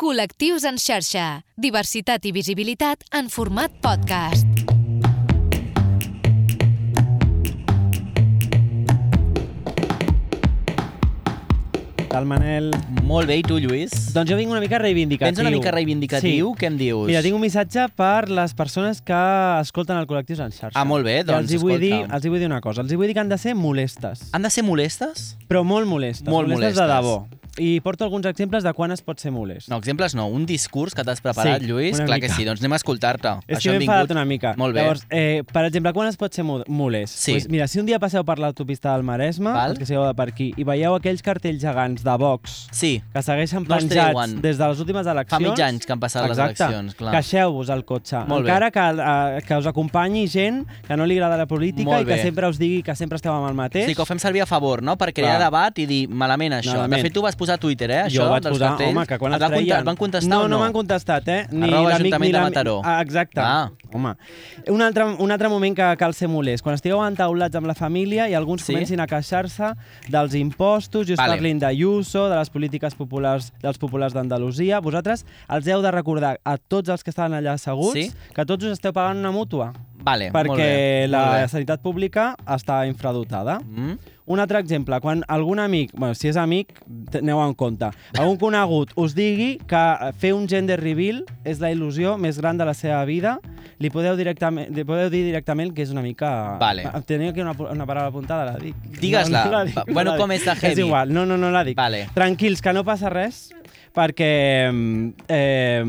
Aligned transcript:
Col·lectius 0.00 0.64
en 0.64 0.78
xarxa. 0.80 1.42
Diversitat 1.60 2.24
i 2.24 2.30
visibilitat 2.32 3.02
en 3.18 3.26
format 3.28 3.74
podcast. 3.84 4.46
Tal 12.08 12.24
Manel... 12.24 12.70
Molt 13.04 13.28
bé, 13.28 13.42
i 13.42 13.44
tu, 13.44 13.58
Lluís? 13.60 13.92
Doncs 14.14 14.32
jo 14.32 14.38
vinc 14.38 14.48
una 14.48 14.62
mica 14.64 14.80
reivindicatiu. 14.80 15.34
Tens 15.34 15.42
una 15.44 15.52
mica 15.52 15.74
reivindicatiu? 15.74 16.48
Sí. 16.54 16.58
Què 16.62 16.70
em 16.70 16.78
dius? 16.80 17.04
Mira, 17.10 17.20
tinc 17.26 17.36
un 17.36 17.44
missatge 17.44 17.84
per 18.00 18.30
les 18.32 18.54
persones 18.56 19.02
que 19.04 19.18
escolten 19.60 20.00
el 20.00 20.08
Col·lectius 20.08 20.40
en 20.46 20.56
xarxa. 20.56 20.78
Ah, 20.80 20.86
molt 20.88 21.04
bé, 21.04 21.18
I 21.20 21.28
doncs, 21.28 21.42
els 21.44 21.58
hi, 21.58 21.60
vull 21.60 21.76
dir, 21.76 21.92
escolta. 21.98 22.16
els 22.16 22.24
hi 22.24 22.32
vull 22.32 22.40
dir 22.40 22.48
una 22.48 22.62
cosa. 22.64 22.86
Els 22.86 22.96
hi 22.96 22.98
vull 23.02 23.12
dir 23.12 23.18
que 23.20 23.24
han 23.26 23.34
de 23.36 23.40
ser 23.42 23.52
molestes. 23.52 24.30
Han 24.32 24.48
de 24.48 24.54
ser 24.56 24.64
molestes? 24.64 25.34
Però 25.52 25.60
molt 25.60 25.92
molestes. 25.92 26.32
Molt 26.32 26.48
molestes. 26.48 26.80
de 26.80 26.88
molestes. 26.88 27.04
debò. 27.04 27.39
I 27.60 27.80
porto 27.84 28.04
alguns 28.06 28.24
exemples 28.26 28.64
de 28.64 28.72
quan 28.72 28.90
es 28.94 29.02
pot 29.04 29.18
ser 29.20 29.30
molest. 29.34 29.68
No, 29.68 29.76
exemples 29.76 30.14
no. 30.16 30.26
Un 30.32 30.46
discurs 30.48 30.94
que 30.96 31.04
t'has 31.04 31.20
preparat, 31.20 31.60
Sí, 31.60 31.66
Lluís? 31.68 31.98
Clar 32.00 32.16
mica. 32.16 32.26
que 32.26 32.32
sí, 32.32 32.44
doncs 32.48 32.60
anem 32.62 32.72
a 32.72 32.76
escoltar-te. 32.80 33.28
És 33.46 33.58
Això 33.58 33.70
que 33.72 33.78
m'he 33.78 33.84
enfadat 33.84 34.10
una 34.14 34.24
mica. 34.24 34.54
Molt 34.56 34.74
bé. 34.74 34.80
Llavors, 34.80 35.04
eh, 35.10 35.42
per 35.52 35.64
exemple, 35.66 35.92
quan 35.92 36.08
es 36.08 36.16
pot 36.16 36.32
ser 36.32 36.42
mo- 36.44 36.64
molest? 36.68 37.14
Sí. 37.18 37.32
Pues 37.32 37.48
mira, 37.50 37.68
si 37.68 37.78
un 37.78 37.86
dia 37.86 37.98
passeu 37.98 38.24
per 38.24 38.38
l'autopista 38.38 38.94
del 38.94 39.02
Maresme, 39.02 39.50
Val. 39.52 39.70
els 39.70 39.78
que 39.78 39.86
sigueu 39.86 40.06
de 40.06 40.14
per 40.14 40.28
aquí, 40.28 40.54
i 40.56 40.64
veieu 40.64 40.94
aquells 40.94 41.20
cartells 41.22 41.60
gegants 41.60 42.02
de 42.02 42.16
Vox 42.16 42.68
Sí, 42.72 43.02
que 43.12 43.22
segueixen 43.22 43.62
No 43.68 43.76
penjats 43.76 44.40
des 44.40 44.56
de 44.58 44.68
les 44.68 44.80
últimes 44.80 45.04
fa 45.04 45.12
eleccions... 45.12 45.42
mig 45.42 45.60
anys 45.60 45.84
que 45.86 45.92
han 45.92 46.00
passat 46.00 46.22
les 46.28 46.38
Exacte. 46.38 46.64
eleccions, 46.64 46.94
clar. 46.94 47.12
Queixeu-vos 47.12 47.68
al 47.70 47.84
cotxe. 47.84 48.24
Molt 48.26 48.44
bé. 48.46 48.50
Encara 48.50 48.70
que, 48.70 49.38
eh, 49.38 49.42
que 49.46 49.56
us 49.58 49.66
acompanyi 49.66 50.26
gent 50.28 50.66
que 50.86 50.96
no 50.96 51.04
li 51.04 51.14
agrada 51.18 51.36
la 51.36 51.46
política 51.46 51.90
Molt 51.90 52.02
i 52.02 52.04
que 52.06 52.14
bé. 52.16 52.22
sempre 52.22 52.46
us 52.48 52.58
digui 52.58 52.82
que 52.82 52.94
sempre 52.96 53.16
esteu 53.16 53.32
amb 53.34 53.48
el 53.48 53.54
mateix. 53.54 53.86
Sí, 53.86 53.94
que 53.94 54.00
ho 54.02 54.06
fem 54.06 54.18
servir 54.18 54.40
a 54.42 54.46
favor, 54.46 54.82
no? 54.82 54.96
Per 54.96 55.12
crear 55.12 55.36
Clar. 55.36 55.50
debat 55.50 55.78
i 55.78 55.86
dir 55.86 56.08
malament 56.08 56.54
això. 56.54 56.74
Malament. 56.76 57.02
De 57.02 57.08
fet, 57.08 57.12
tu 57.12 57.22
vas 57.22 57.36
posar 57.36 57.49
a 57.50 57.58
Twitter, 57.58 57.90
eh, 57.90 58.02
jo 58.08 58.22
això, 58.22 58.28
vaig 58.30 58.42
dels 58.42 58.54
posar, 58.56 58.68
cartells. 58.70 58.90
home, 58.96 59.06
que 59.06 59.18
quan 59.18 59.32
et, 59.34 59.42
treien... 59.44 59.78
et 59.78 59.84
van 59.84 59.96
contestar 59.96 60.30
no, 60.30 60.40
o 60.44 60.48
no? 60.48 60.56
No, 60.56 60.58
m'han 60.62 60.72
contestat, 60.72 61.28
eh? 61.28 61.46
Ni 61.50 61.64
Arroba 61.68 61.90
l'amic 61.90 61.94
Ajuntament 62.00 62.28
ni 62.28 62.32
de 62.32 62.40
Mataró. 62.44 62.80
Ah, 62.84 63.00
exacte. 63.02 63.40
Ah. 63.40 63.70
Home. 63.92 64.14
Un 64.68 64.82
altre, 64.82 65.04
un 65.18 65.30
altre 65.34 65.48
moment 65.48 65.74
que 65.76 65.96
cal 65.98 66.14
ser 66.14 66.28
molest. 66.28 66.62
Quan 66.62 66.74
estigueu 66.78 67.00
entaulats 67.04 67.56
amb 67.58 67.66
la 67.66 67.74
família 67.74 68.28
i 68.30 68.34
alguns 68.34 68.62
Sí? 68.62 68.72
comencin 68.72 69.00
a 69.00 69.06
queixar-se 69.06 69.72
dels 70.08 70.34
impostos 70.34 71.08
i 71.08 71.12
us 71.14 71.18
Vale. 71.18 71.34
parlin 71.36 71.58
d'Ayuso, 71.58 72.28
de 72.30 72.36
les 72.36 72.50
polítiques 72.50 72.94
populars 72.94 73.52
dels 73.62 73.78
populars 73.78 74.12
d'Andalusia, 74.14 74.80
vosaltres 74.80 75.24
els 75.48 75.66
heu 75.66 75.82
de 75.82 75.90
recordar 75.90 76.38
a 76.44 76.56
tots 76.58 76.88
els 76.88 77.02
que 77.02 77.10
estaven 77.10 77.34
allà 77.38 77.54
asseguts 77.54 77.94
Sí? 77.94 78.12
que 78.34 78.44
tots 78.46 78.64
us 78.64 78.72
esteu 78.78 78.92
pagant 78.92 79.18
una 79.18 79.32
mútua. 79.32 79.72
Vale, 80.02 80.30
molt 80.30 80.46
perquè 80.46 80.56
bé, 80.56 81.08
la 81.08 81.18
molt 81.26 81.40
bé. 81.42 81.48
sanitat 81.48 81.82
pública 81.82 82.34
està 82.46 82.86
infradotada. 82.88 83.58
Mm? 83.60 83.98
Un 84.30 84.38
altre 84.38 84.60
exemple, 84.62 85.00
quan 85.02 85.24
algun 85.26 85.58
amic, 85.58 85.90
bueno, 85.96 86.14
si 86.14 86.28
és 86.30 86.36
amic, 86.38 86.76
aneu 87.18 87.40
en 87.42 87.54
compte, 87.58 87.88
algun 88.14 88.36
conegut 88.38 88.92
us 89.00 89.16
digui 89.16 89.56
que 89.66 89.80
fer 90.22 90.30
un 90.36 90.46
gender 90.50 90.76
reveal 90.78 91.24
és 91.42 91.58
la 91.58 91.72
il·lusió 91.74 92.14
més 92.20 92.38
gran 92.38 92.60
de 92.60 92.68
la 92.68 92.74
seva 92.78 93.00
vida, 93.08 93.38
li 93.82 93.90
podeu, 93.90 94.14
directament, 94.14 94.70
li 94.76 94.84
podeu 94.86 95.10
dir 95.10 95.24
directament 95.26 95.74
que 95.74 95.82
és 95.82 95.90
una 95.90 96.04
mica... 96.04 96.30
Vale. 96.62 96.86
Tenia 97.08 97.34
aquí 97.34 97.42
una, 97.42 97.56
una 97.58 97.88
paraula 97.88 98.12
apuntada, 98.12 98.52
la 98.52 98.60
dic. 98.60 98.76
Digues-la. 99.00 99.42
No, 99.46 99.50
no 99.50 99.58
la 99.58 99.64
dic, 99.66 99.80
no 99.82 99.94
bueno, 99.98 100.14
la 100.14 100.22
com 100.22 100.30
dic. 100.30 100.38
és 100.38 100.46
de 100.46 100.54
heavy? 100.60 100.72
És 100.76 100.84
igual, 100.86 101.14
no, 101.16 101.26
no, 101.26 101.40
no 101.40 101.50
la 101.50 101.64
dic. 101.66 101.78
Vale. 101.80 102.04
Tranquils, 102.14 102.62
que 102.62 102.76
no 102.76 102.86
passa 102.86 103.10
res, 103.10 103.48
perquè 103.96 104.30
eh, 104.70 105.84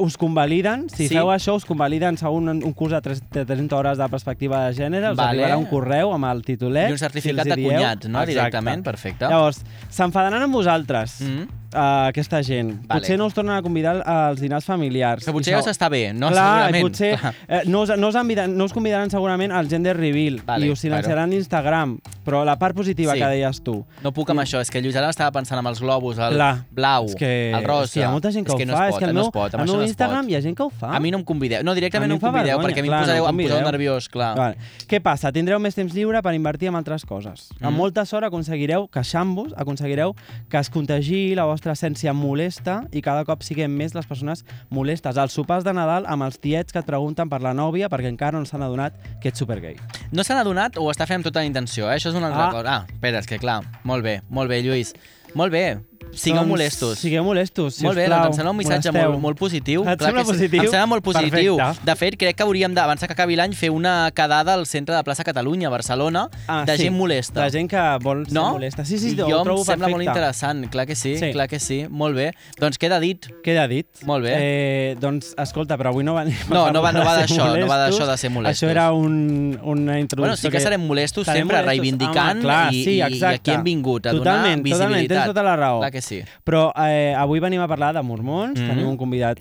us 0.00 0.16
convaliden, 0.18 0.88
si 0.90 1.08
Sí. 1.08 1.14
feu 1.14 1.30
això, 1.32 1.54
us 1.56 1.64
convaliden 1.64 2.16
segons 2.18 2.48
un, 2.50 2.62
un 2.64 2.72
curs 2.74 2.92
de, 2.92 3.00
tres, 3.00 3.22
de 3.30 3.44
30 3.46 3.76
hores 3.76 3.98
de 3.98 4.08
perspectiva 4.08 4.66
de 4.68 4.74
gènere, 4.76 5.10
us 5.12 5.16
Vale. 5.16 5.30
arribarà 5.42 5.56
un 5.58 5.66
correu 5.66 6.12
amb 6.12 6.24
el 6.26 6.42
titulet. 6.44 6.88
I 6.90 6.92
un 6.92 6.98
certificat 6.98 7.44
si 7.44 7.50
de 7.50 7.56
hi 7.56 7.62
dieu. 7.64 7.72
cunyat, 7.72 8.04
no? 8.06 8.26
Directament, 8.26 8.84
perfecte. 8.84 9.24
Llavors, 9.28 9.62
s'enfadaran 9.88 10.42
amb 10.42 10.54
vosaltres, 10.54 11.20
Mm? 11.22 11.48
Uh, 11.74 12.08
aquesta 12.08 12.42
gent. 12.42 12.74
Vale. 12.86 13.00
Potser 13.00 13.18
no 13.18 13.26
us 13.26 13.34
tornen 13.34 13.56
a 13.56 13.62
convidar 13.62 13.96
als 14.06 14.40
dinars 14.40 14.64
familiars. 14.64 15.24
Que 15.24 15.32
potser 15.32 15.52
I 15.52 15.56
ja 15.56 15.62
s'està 15.66 15.88
bé, 15.90 16.12
no? 16.12 16.28
Clar, 16.32 16.70
i 16.70 16.78
Segurament. 16.78 16.86
potser 16.86 17.10
Clar. 17.18 17.34
eh, 17.48 17.62
no, 17.66 17.82
us, 17.82 17.92
no, 17.98 18.08
us 18.08 18.14
envidaran, 18.16 18.56
no 18.56 18.64
us 18.64 18.72
convidaran 18.72 19.10
segurament 19.10 19.52
al 19.52 19.68
gender 19.68 19.96
reveal 19.96 20.40
Vale, 20.46 20.66
i 20.66 20.70
us 20.70 20.80
silenciaran 20.80 21.30
d'Instagram, 21.30 21.98
però 22.24 22.44
la 22.44 22.58
part 22.58 22.76
positiva 22.76 23.14
Sí. 23.14 23.20
que 23.20 23.26
deies 23.26 23.62
tu, 23.62 23.84
No 24.02 24.12
puc 24.12 24.30
amb 24.30 24.40
això, 24.40 24.60
és 24.60 24.70
que 24.70 24.80
Lluís 24.82 24.96
ara 24.96 25.08
estava 25.10 25.32
pensant 25.32 25.58
amb 25.58 25.68
els 25.68 25.80
globus, 25.80 26.18
el 26.18 26.34
Clar. 26.34 26.64
blau, 26.70 27.06
és 27.06 27.14
que, 27.14 27.52
el 27.52 27.64
rosa... 27.64 27.84
hòstia, 27.88 28.02
hi 28.02 28.04
ha 28.06 28.10
molta 28.10 28.30
gent 28.32 28.44
que, 28.46 28.52
és 28.52 28.54
ho 28.54 28.58
que 28.58 28.66
no 28.66 28.74
fa, 28.76 28.88
es 28.88 28.94
és 28.94 29.00
pot, 29.00 29.12
no 29.14 29.20
es 29.22 29.28
pot, 29.32 29.54
amb 29.54 29.62
això 29.64 29.66
meu 29.72 29.76
no 29.76 29.82
es 29.82 29.90
Instagram 29.90 30.24
pot. 30.24 30.30
hi 30.30 30.34
ha 30.36 30.40
gent 30.42 30.56
que 30.56 30.62
ho 30.62 30.70
fa. 30.70 30.94
A 30.96 31.00
mi 31.00 31.10
no 31.10 31.18
em 31.18 31.24
convideu. 31.24 31.62
No, 31.64 31.74
directament 31.74 32.08
A 32.10 32.14
no 32.14 32.14
em 32.14 32.20
convideu, 32.20 32.58
vergonya, 32.58 32.68
perquè 32.68 32.78
a 32.78 32.82
mi 32.82 32.88
clar, 32.88 33.00
em 33.00 33.04
posareu, 33.06 33.24
no 33.24 33.28
em 33.30 33.40
em 33.40 33.48
poseu 33.48 33.64
nerviós, 33.64 34.08
clar. 34.08 34.36
Vale. 34.36 34.56
Què 34.88 35.00
passa? 35.02 35.32
Tindreu 35.32 35.58
més 35.58 35.74
temps 35.74 35.92
lliure 35.92 36.22
per 36.22 36.34
invertir 36.34 36.68
en 36.68 36.76
altres 36.76 37.04
coses. 37.04 37.48
Mm. 37.60 37.66
Amb 37.66 37.76
molta 37.76 38.04
sort 38.06 38.24
aconseguireu, 38.28 38.88
queixant-vos, 38.92 39.52
aconseguireu 39.56 40.14
que 40.48 40.58
es 40.58 40.70
contagi 40.70 41.34
la 41.34 41.44
vostra 41.44 41.57
essència 41.66 42.12
molesta 42.12 42.84
i 42.92 43.00
cada 43.02 43.24
cop 43.24 43.42
siguem 43.42 43.70
més 43.74 43.94
les 43.94 44.06
persones 44.06 44.44
molestes. 44.70 45.16
Als 45.18 45.32
sopars 45.32 45.64
de 45.64 45.72
Nadal 45.72 46.04
amb 46.06 46.22
els 46.22 46.38
tiets 46.38 46.72
que 46.72 46.78
et 46.78 46.86
pregunten 46.86 47.28
per 47.28 47.40
la 47.42 47.52
nòvia 47.54 47.88
perquè 47.88 48.06
encara 48.08 48.38
no 48.38 48.44
s'han 48.46 48.62
adonat 48.62 48.94
que 49.20 49.28
ets 49.28 49.38
supergay. 49.38 49.76
No 50.12 50.22
s'han 50.24 50.38
adonat 50.38 50.78
o 50.78 50.90
està 50.92 51.06
fent 51.06 51.16
amb 51.18 51.24
tota 51.24 51.40
la 51.40 51.46
intenció, 51.46 51.90
eh? 51.90 51.96
Això 51.96 52.10
és 52.10 52.14
una 52.14 52.28
altra 52.28 52.48
Ah. 52.48 52.52
cosa. 52.52 52.68
Ah, 52.68 52.86
espera, 52.92 53.18
és 53.18 53.26
que 53.26 53.38
clar, 53.38 53.62
molt 53.84 54.04
bé, 54.04 54.22
molt 54.30 54.48
bé, 54.48 54.62
Lluís. 54.62 54.94
Molt 55.34 55.52
bé, 55.52 55.78
sigueu 56.12 56.40
doncs, 56.42 56.48
molestos. 56.48 56.98
Sigueu 56.98 57.24
molestos, 57.24 57.74
sisplau. 57.74 57.88
molt 57.92 57.98
bé, 57.98 58.08
doncs 58.08 58.26
em 58.26 58.32
sembla 58.34 58.50
un 58.50 58.56
missatge 58.56 58.90
molesteu. 58.92 59.10
molt, 59.12 59.22
molt 59.22 59.38
positiu. 59.38 59.80
Et 59.88 59.98
Clar 59.98 60.08
sembla 60.10 60.22
que 60.22 60.26
sí. 60.26 60.32
positiu? 60.32 60.62
Em 60.62 60.70
sembla 60.70 60.86
molt 60.86 61.04
positiu. 61.04 61.56
Perfecte. 61.56 61.86
De 61.86 61.96
fet, 61.96 62.16
crec 62.18 62.36
que 62.36 62.42
hauríem 62.42 62.76
abans 62.78 63.00
que 63.00 63.12
acabi 63.12 63.36
l'any, 63.36 63.52
fer 63.54 63.70
una 63.70 64.10
quedada 64.14 64.54
al 64.54 64.66
centre 64.66 64.94
de 64.94 65.02
plaça 65.04 65.24
Catalunya, 65.24 65.68
a 65.68 65.70
Barcelona, 65.70 66.28
Ah, 66.46 66.64
de 66.66 66.76
sí. 66.76 66.82
gent 66.84 66.96
molesta. 66.96 67.44
De 67.44 67.50
gent 67.50 67.68
que 67.70 67.98
vol 68.02 68.24
ser 68.26 68.34
no? 68.34 68.52
molesta. 68.52 68.84
Sí, 68.84 68.98
sí, 68.98 69.14
ho 69.20 69.28
jo 69.28 69.42
trobo 69.42 69.60
em 69.60 69.64
sembla 69.66 69.86
perfecte. 69.86 69.90
molt 69.90 70.02
interessant, 70.06 70.68
clar 70.70 70.86
que 70.86 70.94
sí, 70.96 71.16
Sí. 71.18 71.32
clar 71.32 71.48
que 71.48 71.58
sí, 71.60 71.86
molt 71.88 72.14
bé. 72.16 72.32
Doncs 72.58 72.78
queda 72.78 72.98
dit. 73.00 73.26
Queda 73.42 73.66
dit. 73.68 73.86
Molt 74.04 74.24
bé. 74.24 74.34
Eh, 74.38 74.96
doncs, 75.00 75.34
escolta, 75.38 75.76
però 75.76 75.88
avui 75.90 76.04
no 76.04 76.14
va... 76.14 76.24
No, 76.24 76.30
no 76.72 76.82
va- 76.82 76.92
no 76.92 77.04
va 77.04 77.16
d'això, 77.18 77.56
no 77.58 77.66
va 77.66 77.78
d'això 77.88 78.06
de 78.06 78.16
ser 78.16 78.30
molestos. 78.30 78.62
Això 78.62 78.70
era 78.70 78.92
un, 78.92 79.58
una 79.62 79.98
introducció 80.00 80.18
Bueno, 80.28 80.36
sí 80.36 80.50
que 80.50 80.60
serem 80.60 80.80
molestos 80.86 81.26
sempre, 81.26 81.44
molestos. 81.44 81.66
reivindicant 81.66 82.30
Home, 82.38 82.40
clar, 82.42 82.72
i, 82.74 82.84
sí, 82.84 82.90
i, 83.00 83.18
i 83.18 83.22
aquí 83.24 83.50
hem 83.50 83.62
vingut 83.64 84.06
a 84.06 84.10
totalment, 84.10 84.18
donar 84.18 84.58
Totalment, 84.58 84.64
visibilitat. 84.64 85.16
tens 85.18 85.26
tota 85.26 85.42
la 85.42 85.56
raó. 85.56 85.78
Clar 85.80 85.90
que 85.92 85.97
sí. 86.00 86.22
Però 86.44 86.72
eh, 86.76 87.14
avui 87.16 87.40
venim 87.40 87.60
a 87.60 87.68
parlar 87.68 87.94
de 87.94 88.02
mormons, 88.02 88.58
Mhm. 88.60 88.68
tenim 88.68 88.88
un 88.88 88.96
convidat 88.96 89.38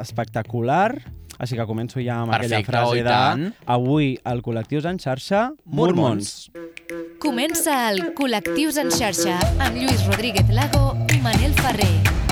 espectacular, 0.00 1.00
així 1.38 1.54
que 1.56 1.66
començo 1.66 2.00
ja 2.04 2.20
amb 2.22 2.32
aquella 2.32 2.56
Perfecte, 2.58 2.76
oh, 2.76 2.90
frase 2.90 2.96
de 2.96 3.04
tant. 3.04 3.54
avui 3.66 4.18
el 4.24 4.42
Col·lectius 4.42 4.84
en 4.90 4.98
xarxa, 4.98 5.52
Mormons. 5.64 6.50
mormons. 6.54 7.18
Comença 7.20 7.90
el 7.90 8.14
Col·lectius 8.14 8.78
en 8.78 8.90
xarxa 8.90 9.38
amb 9.58 9.76
Lluís 9.76 10.06
Rodríguez 10.06 10.48
Lago 10.50 10.96
i 11.14 11.20
Manel 11.20 11.52
Ferrer. 11.54 12.27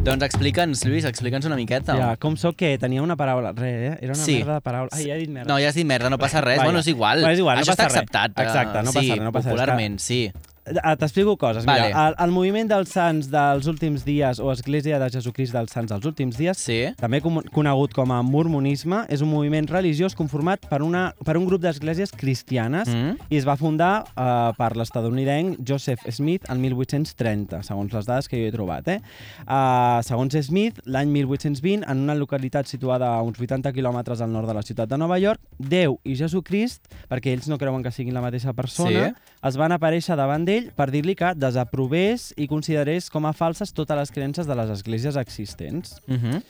Doncs 0.00 0.24
explica'ns, 0.24 0.80
Lluís, 0.88 1.04
explica'ns 1.04 1.44
una 1.44 1.56
miqueta. 1.58 1.92
Ja, 1.98 2.14
com 2.20 2.36
sóc 2.40 2.56
que 2.56 2.70
tenia 2.80 3.02
una 3.04 3.16
paraula, 3.20 3.50
re, 3.52 3.70
eh? 3.86 3.98
Era 4.00 4.14
una 4.14 4.22
Sí. 4.24 4.38
merda 4.38 4.54
de 4.54 4.60
paraula. 4.64 4.88
Ai, 4.96 5.04
ja 5.06 5.14
he 5.14 5.18
dit 5.18 5.28
merda. 5.28 5.52
No, 5.52 5.58
ja 5.60 5.68
has 5.68 5.74
dit 5.76 5.84
merda, 5.86 6.08
no 6.08 6.16
passa 6.18 6.40
res. 6.40 6.56
Vaja. 6.56 6.64
Bueno, 6.70 6.78
és 6.80 6.86
igual. 6.88 7.20
Bueno, 7.20 7.32
és 7.34 7.38
igual, 7.38 7.56
no 7.58 7.62
Això 7.62 7.76
passa 7.76 7.82
està 7.82 7.88
res. 7.88 7.96
acceptat. 7.98 8.38
eh, 8.38 8.42
Exacte, 8.46 8.78
no 8.78 8.84
passa 8.92 9.00
sí, 9.00 9.10
res, 9.10 9.20
no 9.20 9.32
passa 9.32 9.48
res. 9.50 9.58
popularment, 9.60 9.98
sí. 10.00 10.32
Ah, 10.82 10.96
T'explico 10.96 11.36
coses. 11.36 11.64
Mira, 11.66 11.88
Vale. 11.90 12.08
el, 12.08 12.14
el 12.26 12.30
moviment 12.34 12.68
dels 12.70 12.90
sants 12.94 13.28
dels 13.32 13.66
últims 13.66 14.04
dies, 14.04 14.38
o 14.40 14.50
Església 14.52 14.98
de 15.00 15.08
Jesucrist 15.10 15.52
dels 15.54 15.72
Sants 15.72 15.90
dels 15.90 16.04
últims 16.06 16.36
dies, 16.38 16.58
Sí. 16.58 16.80
també 17.00 17.20
com, 17.20 17.40
conegut 17.52 17.92
com 17.94 18.10
a 18.12 18.22
mormonisme, 18.22 19.04
és 19.08 19.20
un 19.22 19.30
moviment 19.30 19.66
religiós 19.68 20.14
conformat 20.14 20.66
per, 20.68 20.82
una, 20.82 21.14
per 21.24 21.36
un 21.36 21.46
grup 21.46 21.60
d'esglésies 21.62 22.12
cristianes 22.12 22.88
Mm. 22.88 23.16
i 23.30 23.36
es 23.36 23.46
va 23.46 23.56
fundar 23.56 24.04
eh, 24.16 24.52
per 24.56 24.76
l'estadounidenc 24.76 25.58
Joseph 25.66 26.00
Smith 26.10 26.44
el 26.50 26.58
1830, 26.58 27.62
segons 27.62 27.92
les 27.92 28.06
dades 28.06 28.28
que 28.28 28.36
jo 28.40 28.46
he 28.48 28.52
trobat. 28.52 28.86
Eh? 28.88 29.00
Uh, 29.46 30.00
segons 30.06 30.34
Smith, 30.46 30.78
l'any 30.86 31.08
1820, 31.10 31.84
en 31.90 32.04
una 32.04 32.14
localitat 32.14 32.66
situada 32.70 33.08
a 33.16 33.22
uns 33.22 33.38
80 33.40 33.72
quilòmetres 33.72 34.20
al 34.20 34.30
nord 34.32 34.46
de 34.48 34.54
la 34.54 34.62
ciutat 34.62 34.88
de 34.90 34.98
Nova 34.98 35.18
York, 35.18 35.40
Déu 35.58 35.98
i 36.04 36.14
Jesucrist, 36.16 36.86
perquè 37.10 37.32
ells 37.34 37.48
no 37.48 37.58
creuen 37.58 37.82
que 37.82 37.90
siguin 37.92 38.14
la 38.14 38.20
mateixa 38.24 38.52
persona, 38.52 39.08
Sí. 39.10 39.36
es 39.48 39.56
van 39.56 39.72
aparèixer 39.72 40.16
davant 40.16 40.44
d'ell 40.44 40.59
per 40.76 40.90
dir-li 40.90 41.14
que 41.14 41.34
desaprovés 41.34 42.32
i 42.36 42.46
considerés 42.48 43.10
com 43.10 43.26
a 43.26 43.32
falses 43.32 43.72
totes 43.72 43.96
les 43.96 44.10
creences 44.10 44.46
de 44.46 44.54
les 44.54 44.70
esglésies 44.70 45.16
existents. 45.16 46.00
Uh 46.08 46.14
-huh. 46.14 46.42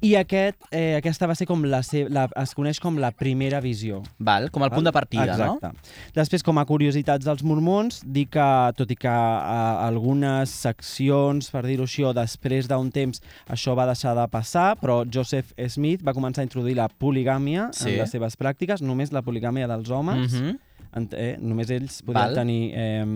I 0.00 0.14
aquest, 0.14 0.54
eh, 0.70 0.94
aquesta 0.94 1.26
va 1.26 1.34
ser 1.34 1.44
com 1.44 1.64
la, 1.64 1.82
se 1.82 2.04
la 2.08 2.28
es 2.40 2.54
coneix 2.54 2.78
com 2.78 2.96
la 2.98 3.10
primera 3.10 3.58
visió. 3.60 4.00
Val, 4.20 4.48
com 4.52 4.62
el 4.62 4.70
punt 4.70 4.84
de 4.84 4.92
partida, 4.92 5.24
Exacte. 5.24 5.66
no? 5.66 5.72
Després, 6.14 6.44
com 6.44 6.56
a 6.58 6.64
curiositats 6.64 7.24
dels 7.24 7.42
mormons, 7.42 8.02
dir 8.06 8.28
que, 8.28 8.72
tot 8.76 8.88
i 8.92 8.94
que 8.94 9.08
a, 9.08 9.88
algunes 9.88 10.50
seccions, 10.50 11.50
per 11.50 11.64
dir-ho 11.66 11.82
així, 11.82 12.04
després 12.14 12.68
d'un 12.68 12.92
temps, 12.92 13.20
això 13.48 13.74
va 13.74 13.86
deixar 13.86 14.14
de 14.14 14.28
passar, 14.28 14.76
però 14.78 15.04
Joseph 15.12 15.50
Smith 15.68 16.04
va 16.06 16.14
començar 16.14 16.42
a 16.42 16.44
introduir 16.44 16.76
la 16.76 16.88
poligàmia 16.88 17.70
Sí. 17.72 17.90
en 17.90 17.98
les 17.98 18.10
seves 18.10 18.38
pràctiques, 18.38 18.80
només 18.80 19.10
la 19.10 19.22
poligàmia 19.22 19.66
dels 19.66 19.90
homes, 19.90 20.32
Uh 20.32 20.38
-huh. 20.38 20.58
Eh, 20.94 21.36
només 21.40 21.70
ells 21.70 22.02
podien 22.02 22.32
Val. 22.32 22.38
tenir, 22.38 22.62
eh, 22.74 23.06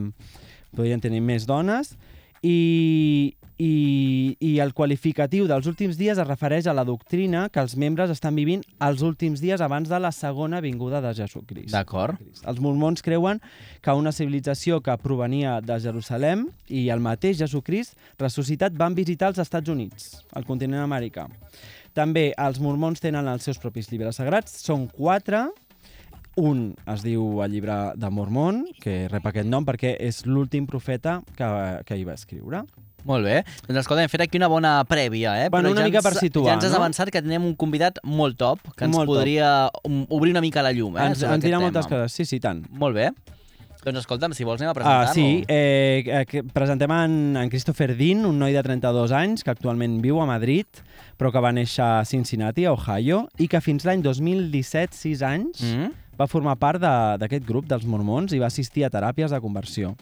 podien 0.76 1.00
tenir 1.00 1.20
més 1.24 1.46
dones, 1.46 1.94
i, 2.42 3.36
i, 3.62 4.36
i 4.42 4.52
el 4.62 4.72
qualificatiu 4.74 5.46
dels 5.46 5.68
últims 5.70 5.98
dies 5.98 6.18
es 6.18 6.26
refereix 6.26 6.66
a 6.66 6.74
la 6.74 6.84
doctrina 6.84 7.44
que 7.52 7.62
els 7.62 7.76
membres 7.78 8.10
estan 8.10 8.34
vivint 8.34 8.64
els 8.82 9.04
últims 9.06 9.42
dies 9.42 9.62
abans 9.62 9.90
de 9.90 10.00
la 10.02 10.10
segona 10.14 10.60
vinguda 10.64 11.00
de 11.04 11.12
Jesucrist. 11.20 11.70
D'acord. 11.70 12.18
Els 12.42 12.62
mormons 12.62 13.04
creuen 13.06 13.38
que 13.80 13.94
una 13.94 14.12
civilització 14.12 14.80
que 14.82 14.96
provenia 14.98 15.60
de 15.62 15.78
Jerusalem 15.82 16.48
i 16.68 16.88
el 16.90 17.04
mateix 17.04 17.38
Jesucrist 17.44 17.94
ressuscitat 18.18 18.74
van 18.74 18.98
visitar 18.98 19.30
els 19.30 19.38
Estats 19.42 19.70
Units, 19.70 20.10
el 20.34 20.48
continent 20.48 20.82
americà. 20.82 21.28
També 21.92 22.30
els 22.40 22.58
mormons 22.62 23.02
tenen 23.04 23.26
els 23.28 23.44
seus 23.44 23.58
propis 23.60 23.90
llibres 23.92 24.16
sagrats, 24.16 24.54
són 24.64 24.86
quatre, 24.88 25.44
un 26.36 26.74
es 26.86 27.02
diu 27.04 27.42
el 27.44 27.52
llibre 27.52 27.74
de 27.96 28.10
Mormon, 28.10 28.64
que 28.80 29.08
rep 29.12 29.26
aquest 29.28 29.48
nom 29.48 29.64
perquè 29.68 29.96
és 30.00 30.22
l'últim 30.26 30.66
profeta 30.66 31.20
que, 31.36 31.48
que 31.84 31.96
hi 31.98 32.04
va 32.08 32.14
escriure. 32.14 32.62
Molt 33.04 33.24
bé. 33.26 33.40
Doncs 33.66 33.80
escolta, 33.80 34.04
hem 34.04 34.08
fet 34.12 34.22
aquí 34.22 34.38
una 34.38 34.46
bona 34.46 34.76
prèvia, 34.86 35.32
eh? 35.44 35.48
Bueno, 35.50 35.68
Però 35.68 35.72
una 35.74 35.82
ja 35.82 35.88
mica 35.90 35.98
ens- 35.98 36.06
per 36.06 36.14
situar, 36.20 36.52
Ja 36.52 36.54
ens 36.54 36.64
has 36.68 36.70
no? 36.76 36.78
avançat 36.78 37.10
que 37.10 37.20
tenim 37.20 37.44
un 37.48 37.56
convidat 37.58 37.98
molt 38.04 38.36
top, 38.38 38.60
que 38.76 38.84
ens 38.86 38.94
Molt 38.94 39.08
top. 39.10 39.16
podria 39.16 39.48
um, 39.84 40.04
obrir 40.08 40.30
una 40.30 40.40
mica 40.40 40.62
la 40.62 40.70
llum, 40.72 40.96
eh? 40.96 41.08
ens 41.10 41.22
ens 41.22 41.42
dirà 41.42 41.58
tema. 41.58 41.66
moltes 41.66 41.88
coses, 41.90 42.12
sí, 42.14 42.24
sí, 42.24 42.38
tant. 42.40 42.62
Molt 42.70 42.94
bé. 42.94 43.10
Doncs 43.82 43.98
escolta'm, 44.04 44.30
si 44.38 44.44
vols 44.46 44.60
anem 44.62 44.70
a 44.70 44.74
presentar-lo. 44.76 45.10
Ah, 45.10 45.12
sí, 45.12 45.42
eh, 45.50 46.04
eh, 46.06 46.42
presentem 46.54 46.92
en, 46.94 47.16
en 47.40 47.48
Christopher 47.50 47.96
Dean, 47.98 48.22
un 48.24 48.38
noi 48.38 48.52
de 48.54 48.62
32 48.62 49.10
anys 49.10 49.42
que 49.42 49.50
actualment 49.50 49.96
viu 50.00 50.20
a 50.22 50.26
Madrid, 50.30 50.66
però 51.18 51.32
que 51.34 51.42
va 51.42 51.50
néixer 51.50 51.82
a 51.82 52.04
Cincinnati, 52.06 52.64
a 52.64 52.76
Ohio, 52.76 53.24
i 53.42 53.48
que 53.50 53.58
fins 53.60 53.82
l'any 53.84 54.00
2017, 54.06 54.94
6 54.94 55.22
anys, 55.26 55.64
Mm? 55.66 55.90
Va 56.20 56.26
formar 56.26 56.56
part 56.56 56.80
de- 56.80 57.16
d'aquest 57.18 57.44
grup 57.46 57.66
dels 57.66 57.84
mormons 57.86 58.32
i 58.32 58.38
va 58.38 58.46
assistir 58.46 58.84
a 58.84 58.90
teràpies 58.90 59.30
de 59.30 59.40
conversió. 59.40 59.94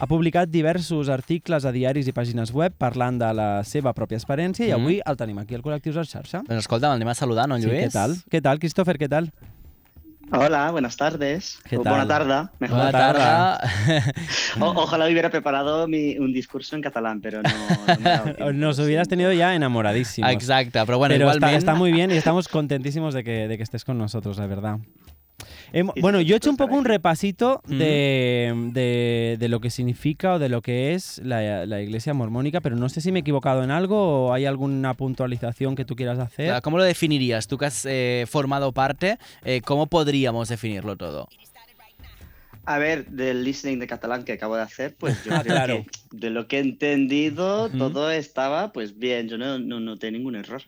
Ha 0.00 0.06
publicat 0.06 0.48
diversos 0.50 1.08
articles 1.08 1.64
a 1.64 1.72
diaris 1.72 2.08
i 2.08 2.12
pàgines 2.12 2.52
web 2.52 2.72
parlant 2.76 3.18
de 3.20 3.32
la 3.32 3.62
seva 3.64 3.92
pròpia 3.94 4.18
experiència 4.18 4.66
i 4.66 4.70
Mm. 4.70 4.80
avui 4.80 5.00
el 5.04 5.16
tenim 5.16 5.38
aquí 5.38 5.54
al 5.54 5.62
Col·lectius 5.62 5.94
de 5.94 6.04
Xarxa. 6.04 6.42
Doncs 6.46 6.64
escolta'm, 6.66 6.92
anem 6.92 7.08
a 7.08 7.14
saludar, 7.14 7.48
no, 7.48 7.56
Sí, 7.58 7.66
Lluís? 7.66 7.86
què 7.86 7.92
tal? 7.92 8.16
Què 8.30 8.42
tal, 8.42 8.58
Christopher, 8.58 8.98
què 8.98 9.08
tal? 9.08 9.30
Hola, 10.34 10.70
buenas 10.70 10.96
tardes. 10.96 11.58
¿Qué 11.68 11.76
tal? 11.76 11.92
Buena 11.92 12.06
tarde, 12.08 12.48
mejor. 12.58 12.78
Bona 12.78 12.90
Bona 12.90 13.12
tarda. 13.12 13.60
O- 14.60 14.82
ojalá 14.82 15.06
hubiera 15.06 15.28
preparado 15.30 15.86
mi- 15.86 16.16
un 16.16 16.32
discurso 16.32 16.74
en 16.74 16.80
catalán, 16.80 17.20
pero 17.20 17.42
no. 17.42 17.50
no 18.00 18.46
me 18.46 18.52
Nos 18.58 18.78
hubieras 18.78 19.08
tenido 19.08 19.30
ya 19.32 19.54
enamoradísimos. 19.54 20.30
Exacte, 20.32 20.78
però 20.86 20.96
bueno, 20.96 21.14
Pero 21.14 21.26
está, 21.26 21.36
igualment... 21.38 21.58
está 21.58 21.74
muy 21.74 21.92
bien 21.92 22.10
y 22.12 22.14
estamos 22.16 22.48
contentísimos 22.48 23.12
de 23.12 23.24
que, 23.24 23.46
de 23.48 23.56
que 23.58 23.62
estés 23.62 23.84
con 23.84 23.98
nosotros, 23.98 24.38
la 24.38 24.46
verdad. 24.46 24.78
Bueno, 26.00 26.20
yo 26.20 26.34
he 26.34 26.36
hecho 26.36 26.50
un 26.50 26.56
poco 26.56 26.74
un 26.74 26.80
aquí. 26.80 26.88
repasito 26.88 27.62
de, 27.66 28.52
de- 28.72 29.36
de 29.38 29.48
lo 29.48 29.60
que 29.60 29.70
significa 29.70 30.34
o 30.34 30.38
de 30.38 30.48
lo 30.48 30.60
que 30.62 30.94
es 30.94 31.18
la, 31.24 31.64
la 31.66 31.80
iglesia 31.80 32.12
mormónica, 32.14 32.60
pero 32.60 32.76
no 32.76 32.88
sé 32.88 33.00
si 33.00 33.10
me 33.12 33.20
he 33.20 33.22
equivocado 33.22 33.62
en 33.64 33.70
algo 33.70 34.26
o 34.28 34.32
hay 34.32 34.44
alguna 34.44 34.94
puntualización 34.94 35.74
que 35.74 35.84
tú 35.84 35.96
quieras 35.96 36.18
hacer. 36.18 36.46
Claro, 36.46 36.62
¿Cómo 36.62 36.78
lo 36.78 36.84
definirías? 36.84 37.46
Tú 37.48 37.56
que 37.58 37.66
has 37.66 37.86
eh, 37.88 38.26
formado 38.28 38.72
parte, 38.72 39.18
eh, 39.44 39.60
¿cómo 39.64 39.86
podríamos 39.86 40.48
definirlo 40.48 40.96
todo? 40.96 41.28
A 42.64 42.78
ver, 42.78 43.06
del 43.06 43.42
listening 43.42 43.80
de 43.80 43.88
catalán 43.88 44.24
que 44.24 44.32
acabo 44.34 44.54
de 44.54 44.62
hacer, 44.62 44.94
pues 44.96 45.24
yo 45.24 45.32
creo 45.42 45.42
claro. 45.42 45.84
que 46.10 46.16
de 46.16 46.30
lo 46.30 46.46
que 46.46 46.58
he 46.58 46.60
entendido, 46.60 47.70
todo 47.70 48.10
estaba 48.10 48.72
pues 48.72 48.96
bien, 48.98 49.28
yo 49.28 49.36
no, 49.36 49.58
no 49.58 49.80
noté 49.80 50.12
ningún 50.12 50.36
error. 50.36 50.62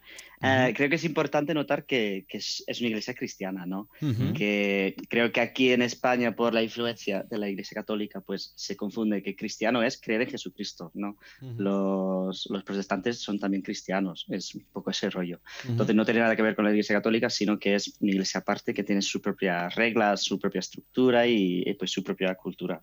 Eh, 0.45 0.75
creo 0.77 0.89
que 0.89 0.97
es 0.97 1.05
importante 1.05 1.55
notar 1.55 1.85
que, 1.85 2.25
que 2.29 2.39
es, 2.39 2.63
es 2.67 2.81
una 2.81 2.89
iglesia 2.89 3.15
cristiana, 3.15 3.67
¿no? 3.67 3.89
Ujú. 4.01 4.33
que 4.35 4.95
creo 5.09 5.33
que 5.33 5.41
aquí 5.41 5.71
en 5.73 5.83
España 5.83 6.35
por 6.35 6.53
la 6.53 6.63
influencia 6.63 7.23
de 7.23 7.39
la 7.39 7.49
Iglesia 7.49 7.75
Católica 7.75 8.21
pues 8.21 8.53
se 8.57 8.77
confunde 8.77 9.23
que 9.23 9.35
cristiano 9.37 9.83
es 9.83 10.01
creer 10.01 10.23
en 10.23 10.31
Jesucristo, 10.31 10.91
¿no? 10.95 11.17
Ujú. 11.41 11.63
Los, 11.63 12.47
los 12.51 12.63
protestantes 12.65 13.21
son 13.21 13.39
también 13.39 13.63
cristianos, 13.63 14.27
es 14.29 14.55
un 14.55 14.65
poco 14.73 14.91
ese 14.91 15.11
rollo. 15.11 15.41
Ujú. 15.63 15.73
Entonces 15.73 15.97
no 15.97 16.05
tiene 16.05 16.21
nada 16.21 16.37
que 16.37 16.43
ver 16.43 16.55
con 16.55 16.65
la 16.65 16.71
Iglesia 16.71 16.97
Católica, 16.97 17.31
sino 17.31 17.59
que 17.59 17.75
es 17.75 17.97
una 18.01 18.13
iglesia 18.13 18.41
aparte 18.41 18.75
que 18.75 18.85
tiene 18.85 19.03
sus 19.03 19.21
propias 19.21 19.75
reglas, 19.75 20.23
su 20.23 20.39
propia 20.39 20.61
estructura 20.61 21.27
y, 21.27 21.63
y, 21.67 21.75
pues 21.75 21.91
su 21.91 22.03
propia 22.03 22.35
cultura. 22.35 22.83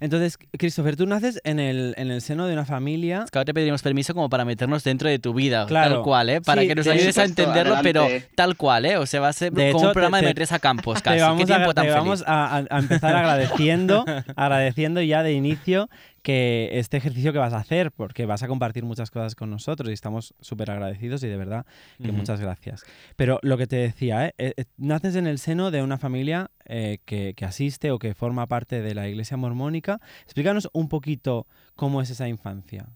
Entonces, 0.00 0.38
Christopher, 0.58 0.96
tú 0.96 1.06
naces 1.06 1.40
en 1.44 1.58
el, 1.58 1.94
en 1.96 2.10
el 2.10 2.20
seno 2.20 2.46
de 2.46 2.52
una 2.52 2.64
familia. 2.64 3.24
Ahora 3.32 3.44
te 3.44 3.54
pediremos 3.54 3.82
permiso 3.82 4.14
como 4.14 4.28
para 4.28 4.44
meternos 4.44 4.84
dentro 4.84 5.08
de 5.08 5.18
tu 5.18 5.34
vida, 5.34 5.66
Claro. 5.66 5.96
tal 5.96 6.02
cual, 6.02 6.30
¿eh? 6.30 6.40
Para 6.40 6.62
Sí, 6.62 6.63
que 6.68 6.74
nos 6.74 6.84
de 6.86 6.92
ayudes 6.92 7.18
a 7.18 7.24
entenderlo, 7.24 7.76
pero 7.82 8.06
tal 8.34 8.56
cual, 8.56 8.86
¿eh? 8.86 8.96
O 8.98 9.06
sea, 9.06 9.20
va 9.20 9.28
a 9.28 9.32
ser 9.32 9.52
De 9.52 9.70
como 9.70 9.78
hecho, 9.82 9.88
un 9.88 9.92
programa 9.92 10.18
te- 10.18 10.24
de 10.26 10.30
Metres 10.30 10.52
a 10.52 10.58
Campos 10.58 10.98
Te 11.02 11.10
casi. 11.10 11.20
vamos, 11.20 11.38
¿Qué 11.40 11.46
tiempo 11.46 11.70
a, 11.70 11.74
tan 11.74 11.84
te 11.84 11.90
feliz? 11.92 12.04
vamos 12.04 12.24
a, 12.26 12.56
a- 12.58 12.64
a 12.70 12.78
empezar 12.78 13.14
agradeciendo, 13.16 14.04
agradeciendo 14.36 15.00
ya 15.02 15.22
de 15.22 15.32
inicio 15.32 15.88
que 16.22 16.70
este 16.72 16.96
ejercicio 16.96 17.32
que 17.34 17.38
vas 17.38 17.52
a 17.52 17.58
hacer, 17.58 17.92
porque 17.92 18.24
vas 18.24 18.42
a 18.42 18.48
compartir 18.48 18.82
muchas 18.84 19.10
cosas 19.10 19.34
con 19.34 19.50
nosotros 19.50 19.90
y 19.90 19.92
estamos 19.92 20.34
súper 20.40 20.70
agradecidos 20.70 21.22
y 21.22 21.28
de 21.28 21.36
verdad 21.36 21.66
que 22.02 22.12
muchas 22.12 22.40
gracias. 22.40 22.82
Pero 23.16 23.38
lo 23.42 23.58
que 23.58 23.66
te 23.66 23.76
decía, 23.76 24.26
¿eh? 24.28 24.34
Eh, 24.38 24.54
eh, 24.56 24.64
naces 24.78 25.16
en 25.16 25.26
el 25.26 25.38
seno 25.38 25.70
de 25.70 25.82
una 25.82 25.98
familia 25.98 26.50
eh, 26.64 26.98
que, 27.04 27.34
que 27.36 27.44
asiste 27.44 27.90
o 27.90 27.98
que 27.98 28.14
forma 28.14 28.46
parte 28.46 28.80
de 28.80 28.94
la 28.94 29.06
iglesia 29.06 29.36
mormónica. 29.36 30.00
Explícanos 30.22 30.70
un 30.72 30.88
poquito 30.88 31.46
cómo 31.76 32.00
es 32.00 32.08
esa 32.08 32.26
infancia. 32.26 32.86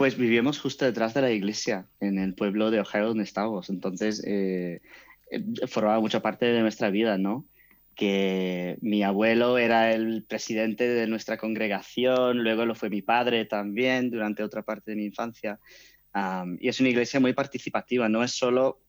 Pues 0.00 0.16
vivíamos 0.16 0.58
justo 0.58 0.86
detrás 0.86 1.12
de 1.12 1.20
la 1.20 1.30
iglesia, 1.30 1.86
en 2.00 2.18
el 2.18 2.32
pueblo 2.32 2.70
de 2.70 2.80
Ohio 2.80 3.08
donde 3.08 3.24
estábamos. 3.24 3.68
Entonces, 3.68 4.24
eh, 4.26 4.80
eh, 5.30 5.66
formaba 5.66 6.00
mucha 6.00 6.22
parte 6.22 6.46
de 6.46 6.62
nuestra 6.62 6.88
vida, 6.88 7.18
¿no? 7.18 7.44
Que 7.96 8.78
mi 8.80 9.02
abuelo 9.02 9.58
era 9.58 9.92
el 9.92 10.24
presidente 10.26 10.88
de 10.88 11.06
nuestra 11.06 11.36
congregación, 11.36 12.42
luego 12.42 12.64
lo 12.64 12.74
fue 12.74 12.88
mi 12.88 13.02
padre 13.02 13.44
también 13.44 14.10
durante 14.10 14.42
otra 14.42 14.62
parte 14.62 14.92
de 14.92 14.96
mi 14.96 15.04
infancia. 15.04 15.60
Y 16.60 16.66
es 16.66 16.80
una 16.80 16.88
iglesia 16.88 17.20
muy 17.20 17.34
participativa, 17.34 18.08
no 18.08 18.24
es 18.24 18.30
solo 18.30 18.80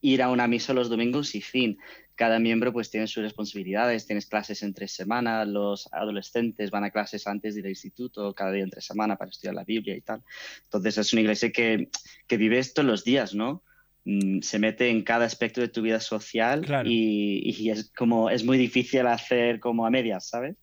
ir 0.00 0.20
a 0.20 0.30
una 0.30 0.48
misa 0.48 0.74
los 0.74 0.90
domingos 0.90 1.36
y 1.36 1.42
fin. 1.42 1.78
Cada 2.20 2.38
miembro 2.38 2.70
pues 2.70 2.90
tiene 2.90 3.06
sus 3.06 3.22
responsabilidades, 3.22 4.06
tienes 4.06 4.26
clases 4.26 4.62
entre 4.62 4.88
semana, 4.88 5.46
los 5.46 5.88
adolescentes 5.90 6.70
van 6.70 6.84
a 6.84 6.90
clases 6.90 7.26
antes 7.26 7.54
de 7.54 7.60
ir 7.60 7.64
al 7.64 7.70
instituto, 7.70 8.34
cada 8.34 8.52
día 8.52 8.62
entre 8.62 8.82
semana 8.82 9.16
para 9.16 9.30
estudiar 9.30 9.54
la 9.54 9.64
Biblia 9.64 9.96
y 9.96 10.02
tal. 10.02 10.22
Entonces 10.64 10.98
es 10.98 11.14
una 11.14 11.22
iglesia 11.22 11.50
que, 11.50 11.88
que 12.26 12.36
vive 12.36 12.58
esto 12.58 12.82
los 12.82 13.04
días, 13.04 13.34
¿no? 13.34 13.62
Mm, 14.04 14.40
Se 14.40 14.58
mete 14.58 14.88
en 14.88 15.02
cada 15.02 15.26
aspecto 15.26 15.60
de 15.60 15.68
tu 15.68 15.82
vida 15.82 16.00
social 16.00 16.62
Claro. 16.62 16.88
y, 16.90 17.42
y 17.44 17.68
es 17.70 17.90
como 17.94 18.30
es 18.30 18.44
muy 18.44 18.56
difícil 18.56 19.06
hacer 19.06 19.60
como 19.60 19.84
a 19.84 19.90
medias, 19.90 20.26
¿sabes? 20.28 20.56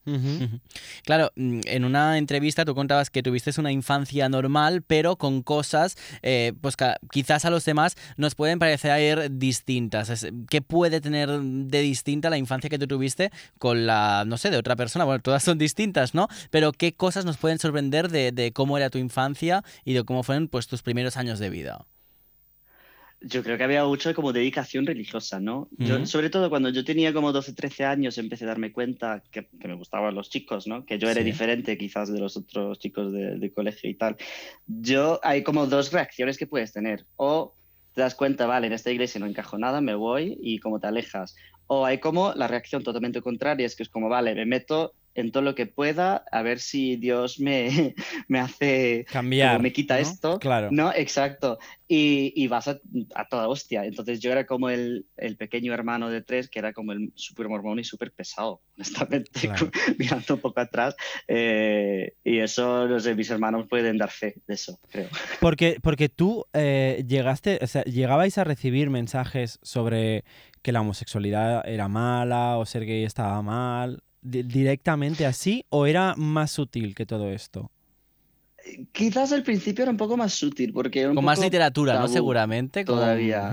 Claro, 1.04 1.32
mm, 1.36 1.60
en 1.66 1.86
una 1.86 2.18
entrevista 2.18 2.66
tú 2.66 2.74
contabas 2.76 3.10
que 3.10 3.22
tuviste 3.24 3.52
una 3.60 3.72
infancia 3.72 4.28
normal, 4.30 4.82
pero 4.82 5.16
con 5.18 5.42
cosas, 5.44 5.96
eh, 6.22 6.54
pues 6.62 6.76
que 6.76 6.94
quizás 7.12 7.46
a 7.46 7.50
los 7.50 7.64
demás 7.64 7.96
nos 8.18 8.36
pueden 8.36 8.60
parecer 8.60 9.30
distintas. 9.38 10.10
Es- 10.10 10.28
¿Qué 10.50 10.62
puede 10.62 11.00
tener 11.02 11.30
de 11.40 11.82
distinta 11.82 12.30
la 12.30 12.38
infancia 12.38 12.70
que 12.70 12.80
tú 12.80 12.88
tuviste 12.88 13.32
con 13.60 13.86
la, 13.86 14.24
no 14.26 14.38
sé, 14.38 14.50
de 14.50 14.58
otra 14.58 14.76
persona? 14.76 15.06
Bueno, 15.06 15.22
todas 15.22 15.44
son 15.44 15.58
distintas, 15.58 16.14
¿no? 16.14 16.28
Pero 16.50 16.72
¿qué 16.72 16.94
cosas 16.94 17.24
nos 17.26 17.38
pueden 17.38 17.60
sorprender 17.60 18.10
de, 18.10 18.32
de 18.32 18.52
cómo 18.52 18.78
era 18.78 18.90
tu 18.90 18.98
infancia 18.98 19.64
y 19.86 19.94
de 19.94 20.04
cómo 20.04 20.24
fueron 20.24 20.48
pues 20.48 20.68
tus 20.68 20.82
primeros 20.82 21.18
años 21.18 21.40
de 21.40 21.50
vida? 21.50 21.86
Yo 23.20 23.44
creo 23.44 23.58
que 23.58 23.64
había 23.64 23.84
mucho 23.84 24.14
como 24.14 24.32
dedicación 24.32 24.86
religiosa, 24.86 25.40
¿no? 25.40 25.68
Yo, 25.72 25.96
Ujú. 25.96 26.06
sobre 26.06 26.30
todo 26.30 26.50
cuando 26.50 26.70
yo 26.70 26.86
tenía 26.86 27.12
como 27.14 27.32
12, 27.32 27.54
13 27.54 27.84
años 27.84 28.18
empecé 28.20 28.46
a 28.46 28.50
darme 28.50 28.72
cuenta 28.72 29.24
que, 29.32 29.50
que 29.60 29.68
me 29.68 29.74
gustaban 29.76 30.14
los 30.14 30.30
chicos, 30.30 30.68
¿no? 30.68 30.86
Que 30.86 31.00
yo 31.00 31.10
era 31.10 31.22
Sí. 31.22 31.26
diferente 31.26 31.78
quizás 31.78 32.14
de 32.14 32.20
los 32.20 32.38
otros 32.38 32.78
chicos 32.78 33.12
de, 33.12 33.40
de 33.40 33.54
colegio 33.54 33.90
y 33.90 33.96
tal. 33.96 34.18
Yo 34.68 35.20
hay 35.24 35.44
como 35.44 35.66
dos 35.66 35.92
reacciones 35.92 36.38
que 36.38 36.46
puedes 36.48 36.74
tener. 36.74 37.08
O 37.16 37.56
te 37.94 38.02
das 38.02 38.14
cuenta, 38.14 38.46
vale, 38.46 38.68
en 38.68 38.74
esta 38.74 38.92
iglesia 38.92 39.20
no 39.20 39.26
encajo 39.26 39.58
nada, 39.58 39.82
me 39.82 39.96
voy 39.96 40.38
y 40.40 40.60
como 40.60 40.80
te 40.80 40.86
alejas. 40.86 41.36
O 41.66 41.86
hay 41.86 41.98
como 42.00 42.34
la 42.36 42.48
reacción 42.48 42.84
totalmente 42.84 43.22
contraria, 43.22 43.66
es 43.66 43.76
que 43.76 43.82
es 43.84 43.90
como, 43.90 44.10
vale, 44.10 44.36
me 44.36 44.46
meto 44.46 44.94
en 45.18 45.32
todo 45.32 45.44
lo 45.44 45.56
que 45.56 45.66
pueda 45.66 46.24
a 46.32 46.42
ver 46.44 46.60
si 46.60 46.96
Dios 46.96 47.40
me, 47.40 47.96
me 48.30 48.40
hace 48.40 49.06
Cambiar. 49.12 49.62
me 49.62 49.74
quita 49.74 49.96
¿no? 49.96 50.02
esto. 50.02 50.40
Claro. 50.40 50.70
No, 50.72 50.94
exacto. 50.94 51.58
Y, 51.90 52.34
y 52.36 52.48
vas 52.48 52.68
a, 52.68 52.80
a 53.16 53.28
toda 53.28 53.48
hostia. 53.48 53.86
Entonces 53.86 54.20
yo 54.20 54.32
era 54.32 54.46
como 54.46 54.70
el, 54.70 55.06
el 55.18 55.36
pequeño 55.38 55.74
hermano 55.74 56.10
de 56.10 56.22
tres, 56.22 56.50
que 56.50 56.60
era 56.60 56.72
como 56.74 56.92
el 56.92 57.12
súper 57.16 57.50
mormón 57.50 57.80
y 57.80 57.84
súper 57.84 58.12
pesado, 58.12 58.62
honestamente, 58.78 59.32
Claro. 59.40 59.72
mirando 59.98 60.36
un 60.36 60.40
poco 60.42 60.60
atrás. 60.60 60.96
Eh, 61.28 62.14
y 62.24 62.40
eso, 62.40 62.88
no 62.88 63.00
sé, 63.00 63.16
mis 63.16 63.30
hermanos 63.32 63.68
pueden 63.68 63.98
dar 63.98 64.12
fe 64.12 64.36
de 64.48 64.54
eso, 64.54 64.80
creo. 64.92 65.08
Porque, 65.40 65.80
porque 65.82 66.10
tú 66.10 66.46
eh, 66.54 67.04
llegaste, 67.08 67.58
o 67.62 67.68
sea, 67.68 67.84
llegabais 67.86 68.38
a 68.38 68.44
recibir 68.44 68.90
mensajes 68.92 69.60
sobre 69.64 70.24
que 70.62 70.72
la 70.72 70.82
homosexualidad 70.82 71.68
era 71.68 71.88
mala 71.88 72.58
o 72.58 72.66
ser 72.66 72.86
gay 72.86 73.04
estaba 73.04 73.42
mal, 73.42 74.04
directamente 74.30 75.26
así, 75.26 75.64
o 75.70 75.86
era 75.86 76.16
más 76.18 76.52
sutil 76.52 76.94
que 76.96 77.06
todo 77.06 77.30
esto. 77.30 77.72
Quizás 78.92 79.32
al 79.32 79.44
principio 79.44 79.84
era 79.84 79.92
un 79.92 79.98
poco 79.98 80.18
más 80.18 80.34
sutil, 80.34 80.74
porque 80.74 81.00
era 81.02 81.10
un 81.10 81.16
Con 81.16 81.24
más 81.26 81.40
literatura, 81.40 82.00
¿no? 82.00 82.08
Seguramente. 82.10 82.84
con- 82.84 82.96
todavía. 82.96 83.52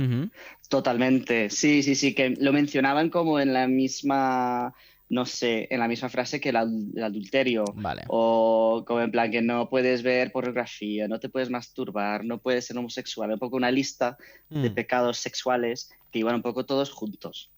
Totalmente, 0.69 1.51
sí, 1.51 1.83
sí, 1.85 1.95
sí, 1.95 2.15
que 2.15 2.31
lo 2.31 2.53
mencionaban 2.53 3.11
como 3.11 3.39
en 3.39 3.53
la 3.53 3.69
misma 3.69 4.75
no 5.07 5.27
sé, 5.27 5.69
en 5.71 5.79
la 5.81 5.87
misma 5.87 6.09
frase 6.09 6.41
que 6.41 6.49
el, 6.49 6.57
ad- 6.57 6.73
el 6.97 7.05
adulterio. 7.05 7.65
Vale. 7.75 8.03
O 8.09 8.83
como 8.87 9.03
en 9.03 9.11
plan 9.13 9.31
que 9.31 9.43
no 9.43 9.69
puedes 9.69 10.03
ver 10.03 10.33
pornografía, 10.33 11.07
no 11.07 11.21
te 11.21 11.29
puedes 11.29 11.51
masturbar, 11.51 12.25
no 12.25 12.39
puedes 12.39 12.65
ser 12.67 12.79
homosexual. 12.79 13.31
Un 13.31 13.39
poco 13.39 13.57
una 13.57 13.71
lista 13.71 14.17
de 14.49 14.71
Mm. 14.71 14.75
pecados 14.75 15.19
sexuales 15.19 15.91
que 16.11 16.19
iban 16.21 16.35
un 16.35 16.43
poco 16.43 16.65
todos 16.65 16.91
juntos. 16.91 17.51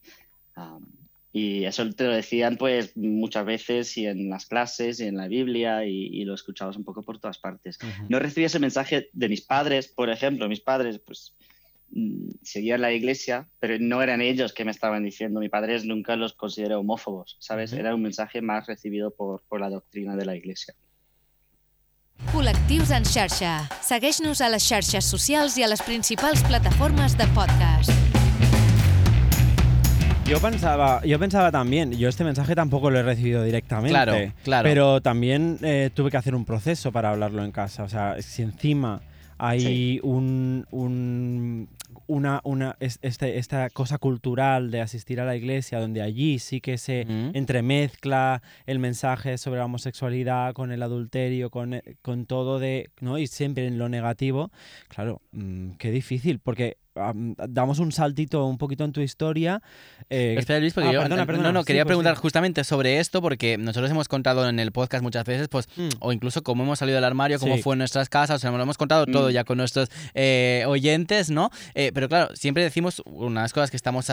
Y 1.33 1.65
eso 1.65 1.89
te 1.93 2.05
lo 2.05 2.15
decían 2.15 2.57
pues 2.57 2.97
muchas 2.97 3.45
veces 3.45 3.97
y 3.99 4.07
en 4.07 4.31
las 4.31 4.47
clases 4.47 5.01
y 5.01 5.05
en 5.05 5.17
la 5.17 5.29
Biblia 5.29 5.85
y, 5.85 6.07
y 6.07 6.25
lo 6.25 6.35
escuchabas 6.35 6.77
un 6.77 6.85
poco 6.85 7.03
por 7.03 7.19
todas 7.19 7.39
partes. 7.39 7.79
Ujú. 7.83 8.07
No 8.09 8.19
recibí 8.19 8.45
ese 8.45 8.59
mensaje 8.59 9.11
de 9.13 9.29
mis 9.29 9.43
padres, 9.43 9.89
por 9.89 10.09
ejemplo, 10.09 10.49
mis 10.49 10.61
padres 10.61 10.99
pues 11.05 11.35
mm, 11.91 12.31
seguían 12.43 12.81
la 12.81 12.93
iglesia, 12.93 13.49
pero 13.61 13.77
no 13.79 14.03
eran 14.03 14.23
ellos 14.23 14.53
que 14.53 14.65
me 14.65 14.71
estaban 14.71 15.05
diciendo. 15.05 15.41
Mis 15.41 15.51
padres 15.51 15.85
nunca 15.85 16.17
los 16.17 16.33
consideré 16.33 16.75
homófobos, 16.75 17.37
¿sabes? 17.39 17.73
Ujú. 17.73 17.81
Era 17.81 17.95
un 17.95 18.03
mensaje 18.03 18.41
más 18.41 18.67
recibido 18.67 19.15
por, 19.15 19.43
por 19.49 19.61
la 19.61 19.69
doctrina 19.69 20.17
de 20.17 20.25
la 20.25 20.37
iglesia. 20.37 20.75
Col·lectius 22.33 22.91
en 22.97 23.05
xarxa. 23.05 23.53
Segueix-nos 23.85 24.41
a 24.41 24.49
les 24.53 24.65
xarxes 24.65 25.13
socials 25.13 25.61
i 25.61 25.67
a 25.67 25.71
les 25.73 25.85
principals 25.85 26.43
plataformes 26.49 27.17
de 27.21 27.29
podcast. 27.37 28.06
Yo 30.29 30.41
pensaba, 30.41 31.03
yo 31.05 31.19
pensaba 31.21 31.53
también, 31.53 31.93
yo 31.93 32.09
este 32.09 32.25
mensaje 32.25 32.57
tampoco 32.57 32.91
lo 32.91 32.99
he 32.99 33.03
recibido 33.05 33.45
directamente. 33.45 33.91
Claro, 33.91 34.15
claro. 34.43 34.69
Pero 34.69 35.01
también 35.01 35.59
eh, 35.63 35.91
tuve 35.95 36.11
que 36.11 36.17
hacer 36.17 36.35
un 36.35 36.45
proceso 36.45 36.91
para 36.91 37.11
hablarlo 37.11 37.45
en 37.45 37.53
casa. 37.53 37.85
O 37.85 37.89
sea, 37.89 38.21
si 38.21 38.43
encima 38.43 39.01
hay 39.39 39.61
Sí. 39.61 40.01
un, 40.03 40.67
un- 40.73 41.69
una, 42.09 42.41
una 42.43 42.77
es- 42.81 42.99
este- 43.03 43.39
esta 43.39 43.71
cosa 43.71 43.99
cultural 43.99 44.71
de 44.73 44.81
asistir 44.81 45.21
a 45.21 45.25
la 45.25 45.37
iglesia, 45.37 45.79
donde 45.79 46.03
allí 46.03 46.41
sí 46.41 46.61
que 46.61 46.77
se 46.77 47.03
entremezcla 47.35 48.43
el 48.67 48.81
mensaje 48.81 49.39
sobre 49.39 49.59
la 49.61 49.67
homosexualidad 49.67 50.55
con 50.55 50.73
el 50.73 50.83
adulterio, 50.83 51.51
con, 51.51 51.75
eh, 51.75 51.83
con 52.03 52.27
todo 52.27 52.59
de, 52.59 52.91
¿no? 53.01 53.19
Y 53.19 53.29
siempre 53.29 53.67
en 53.69 53.79
lo 53.79 53.89
negativo. 53.89 54.51
Claro, 54.89 55.21
mm, 55.33 55.73
qué 55.79 55.91
difícil, 55.93 56.41
porque 56.41 56.79
am, 56.97 57.35
damos 57.49 57.79
un 57.79 57.93
saltito 57.93 58.45
un 58.47 58.59
poquito 58.59 58.85
en 58.85 58.93
tu 58.93 59.01
historia. 59.01 59.63
eh, 60.11 60.37
espera, 60.39 60.61
Luis, 60.61 60.73
porque 60.75 60.89
ah, 60.89 60.93
yo 60.93 61.01
perdona, 61.03 61.23
no, 61.23 61.27
perdona. 61.27 61.53
no, 61.53 61.61
Sí, 61.63 61.67
quería 61.67 61.83
pues 61.85 61.89
preguntar 61.91 62.15
sí. 62.17 62.21
justamente 62.23 62.65
sobre 62.65 62.99
esto 62.99 63.21
porque 63.23 63.59
nosotros 63.59 63.91
hemos 63.91 64.09
contado 64.09 64.49
en 64.49 64.59
el 64.59 64.73
podcast 64.73 65.03
muchas 65.03 65.25
veces, 65.25 65.49
pues, 65.49 65.69
Mm. 65.77 65.89
o 66.01 66.13
incluso 66.13 66.43
cómo 66.43 66.63
hemos 66.65 66.79
salido 66.79 66.97
del 66.97 67.05
armario, 67.05 67.39
cómo 67.39 67.57
Sí. 67.57 67.63
fue 67.63 67.75
en 67.75 67.79
nuestras 67.79 68.09
casas, 68.09 68.37
o 68.37 68.39
sea, 68.39 68.51
lo 68.51 68.63
hemos 68.63 68.79
contado 68.79 69.07
todo 69.07 69.29
Mm. 69.29 69.33
ya 69.33 69.45
con 69.45 69.59
nuestros 69.59 69.89
eh, 70.15 70.65
oyentes, 70.67 71.31
¿no? 71.31 71.51
Eh, 71.75 71.91
pero 71.95 72.09
claro, 72.09 72.35
siempre 72.37 72.63
decimos 72.63 73.03
unas 73.07 73.53
cosas 73.53 73.71
que 73.71 73.77
estamos 73.77 74.07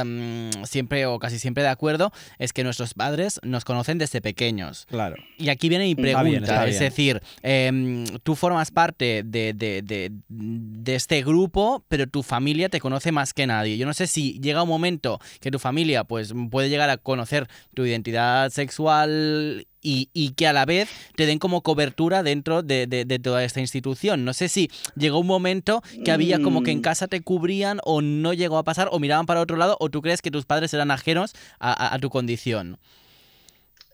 siempre 0.65 1.05
o 1.05 1.19
casi 1.19 1.39
siempre 1.39 1.63
de 1.63 1.69
acuerdo, 1.69 2.11
es 2.39 2.53
que 2.53 2.63
nuestros 2.63 2.93
padres 2.93 3.39
nos 3.43 3.65
conocen 3.65 3.97
desde 3.97 4.21
pequeños. 4.21 4.85
Claro. 4.89 5.15
Y 5.37 5.49
aquí 5.49 5.69
viene 5.69 5.85
mi 5.85 5.91
Está 5.91 6.01
pregunta, 6.01 6.23
bien, 6.23 6.43
está 6.43 6.67
es 6.67 6.79
decir, 6.79 7.21
em, 7.41 8.05
tú 8.23 8.35
formas 8.35 8.71
parte 8.71 9.23
de, 9.25 9.53
de- 9.53 9.81
de- 9.81 10.11
de 10.29 10.95
este 10.95 11.21
grupo, 11.23 11.83
pero 11.87 12.07
tu 12.07 12.23
familia 12.23 12.69
te 12.73 12.81
conoce 12.81 13.11
más 13.13 13.33
que 13.33 13.47
nadie. 13.47 13.77
Yo 13.77 13.85
no 13.85 13.93
sé 13.93 14.07
si 14.07 14.39
llega 14.41 14.63
un 14.63 14.67
momento 14.69 15.19
que 15.39 15.51
tu 15.51 15.59
familia 15.59 16.03
pues 16.03 16.33
puede 16.51 16.69
llegar 16.69 16.89
a 16.89 16.97
conocer 16.97 17.47
tu 17.73 17.85
identidad 17.85 18.49
sexual 18.49 19.67
y, 19.81 20.09
y 20.13 20.31
que 20.31 20.47
a 20.47 20.53
la 20.53 20.65
vez 20.65 20.89
te 21.15 21.25
den 21.25 21.39
como 21.39 21.61
cobertura 21.61 22.23
dentro 22.23 22.63
de, 22.63 22.87
de- 22.87 23.05
de 23.05 23.19
toda 23.19 23.43
esta 23.43 23.59
institución. 23.59 24.25
No 24.25 24.33
sé 24.33 24.49
si 24.49 24.69
llegó 24.95 25.19
un 25.19 25.27
momento 25.27 25.81
que 26.03 26.11
había 26.11 26.39
como 26.41 26.63
que 26.63 26.71
en 26.71 26.79
Mm. 26.79 26.81
casa 26.81 27.07
te 27.07 27.21
cubrían 27.21 27.79
o 27.83 28.01
no 28.01 28.33
llegó 28.33 28.57
a 28.57 28.63
pasar 28.63 28.89
o 28.91 28.99
miraban 28.99 29.25
para 29.25 29.41
otro 29.41 29.57
lado 29.57 29.77
o 29.79 29.89
tú 29.89 30.01
crees 30.01 30.21
que 30.21 30.31
tus 30.31 30.45
padres 30.45 30.73
eran 30.73 30.89
ajenos 30.91 31.33
a- 31.59 31.71
a- 31.71 31.93
a 31.95 31.99
tu 31.99 32.09
condición. 32.09 32.77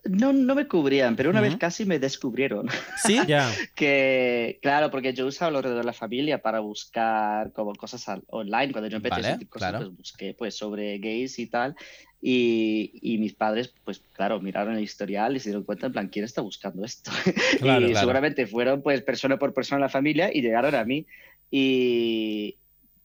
No, 0.04 0.32
no 0.32 0.54
me 0.54 0.66
cubrían, 0.66 1.14
pero 1.16 1.30
una 1.30 1.40
vez 1.40 1.56
casi 1.56 1.84
me 1.84 1.98
descubrieron. 1.98 2.68
¿Sí? 3.04 3.18
Ya. 3.28 3.50
Que, 3.74 4.58
claro, 4.62 4.90
porque 4.90 5.12
yo 5.12 5.26
usaba 5.26 5.50
lo 5.50 5.62
de 5.62 5.84
la 5.84 5.92
familia 5.92 6.40
para 6.40 6.60
buscar 6.60 7.52
como 7.52 7.74
cosas 7.74 8.08
al- 8.08 8.24
online. 8.28 8.72
Cuando 8.72 8.88
yo 8.88 8.96
empecé 8.96 9.14
Vale, 9.14 9.28
a 9.28 9.36
cosas, 9.36 9.48
claro. 9.50 9.78
pues 9.78 9.96
busqué 9.96 10.34
pues, 10.34 10.54
sobre 10.56 10.98
gays 10.98 11.38
y 11.38 11.46
tal. 11.46 11.76
Y, 12.22 12.92
y 13.02 13.18
mis 13.18 13.34
padres, 13.34 13.72
pues 13.84 14.02
claro, 14.12 14.40
miraron 14.40 14.76
el 14.76 14.82
historial 14.82 15.36
y 15.36 15.40
se 15.40 15.50
dieron 15.50 15.64
cuenta, 15.64 15.86
en 15.86 15.92
plan, 15.92 16.08
¿quién 16.08 16.24
está 16.24 16.40
buscando 16.42 16.84
esto? 16.84 17.10
Claro, 17.60 17.86
y 17.86 17.90
claro. 17.90 18.00
seguramente 18.00 18.46
fueron 18.46 18.82
pues 18.82 19.02
persona 19.02 19.38
por 19.38 19.54
persona 19.54 19.76
en 19.78 19.82
la 19.82 19.88
familia 19.88 20.30
y 20.32 20.42
llegaron 20.42 20.74
a 20.74 20.84
mí. 20.84 21.06
Y 21.50 22.56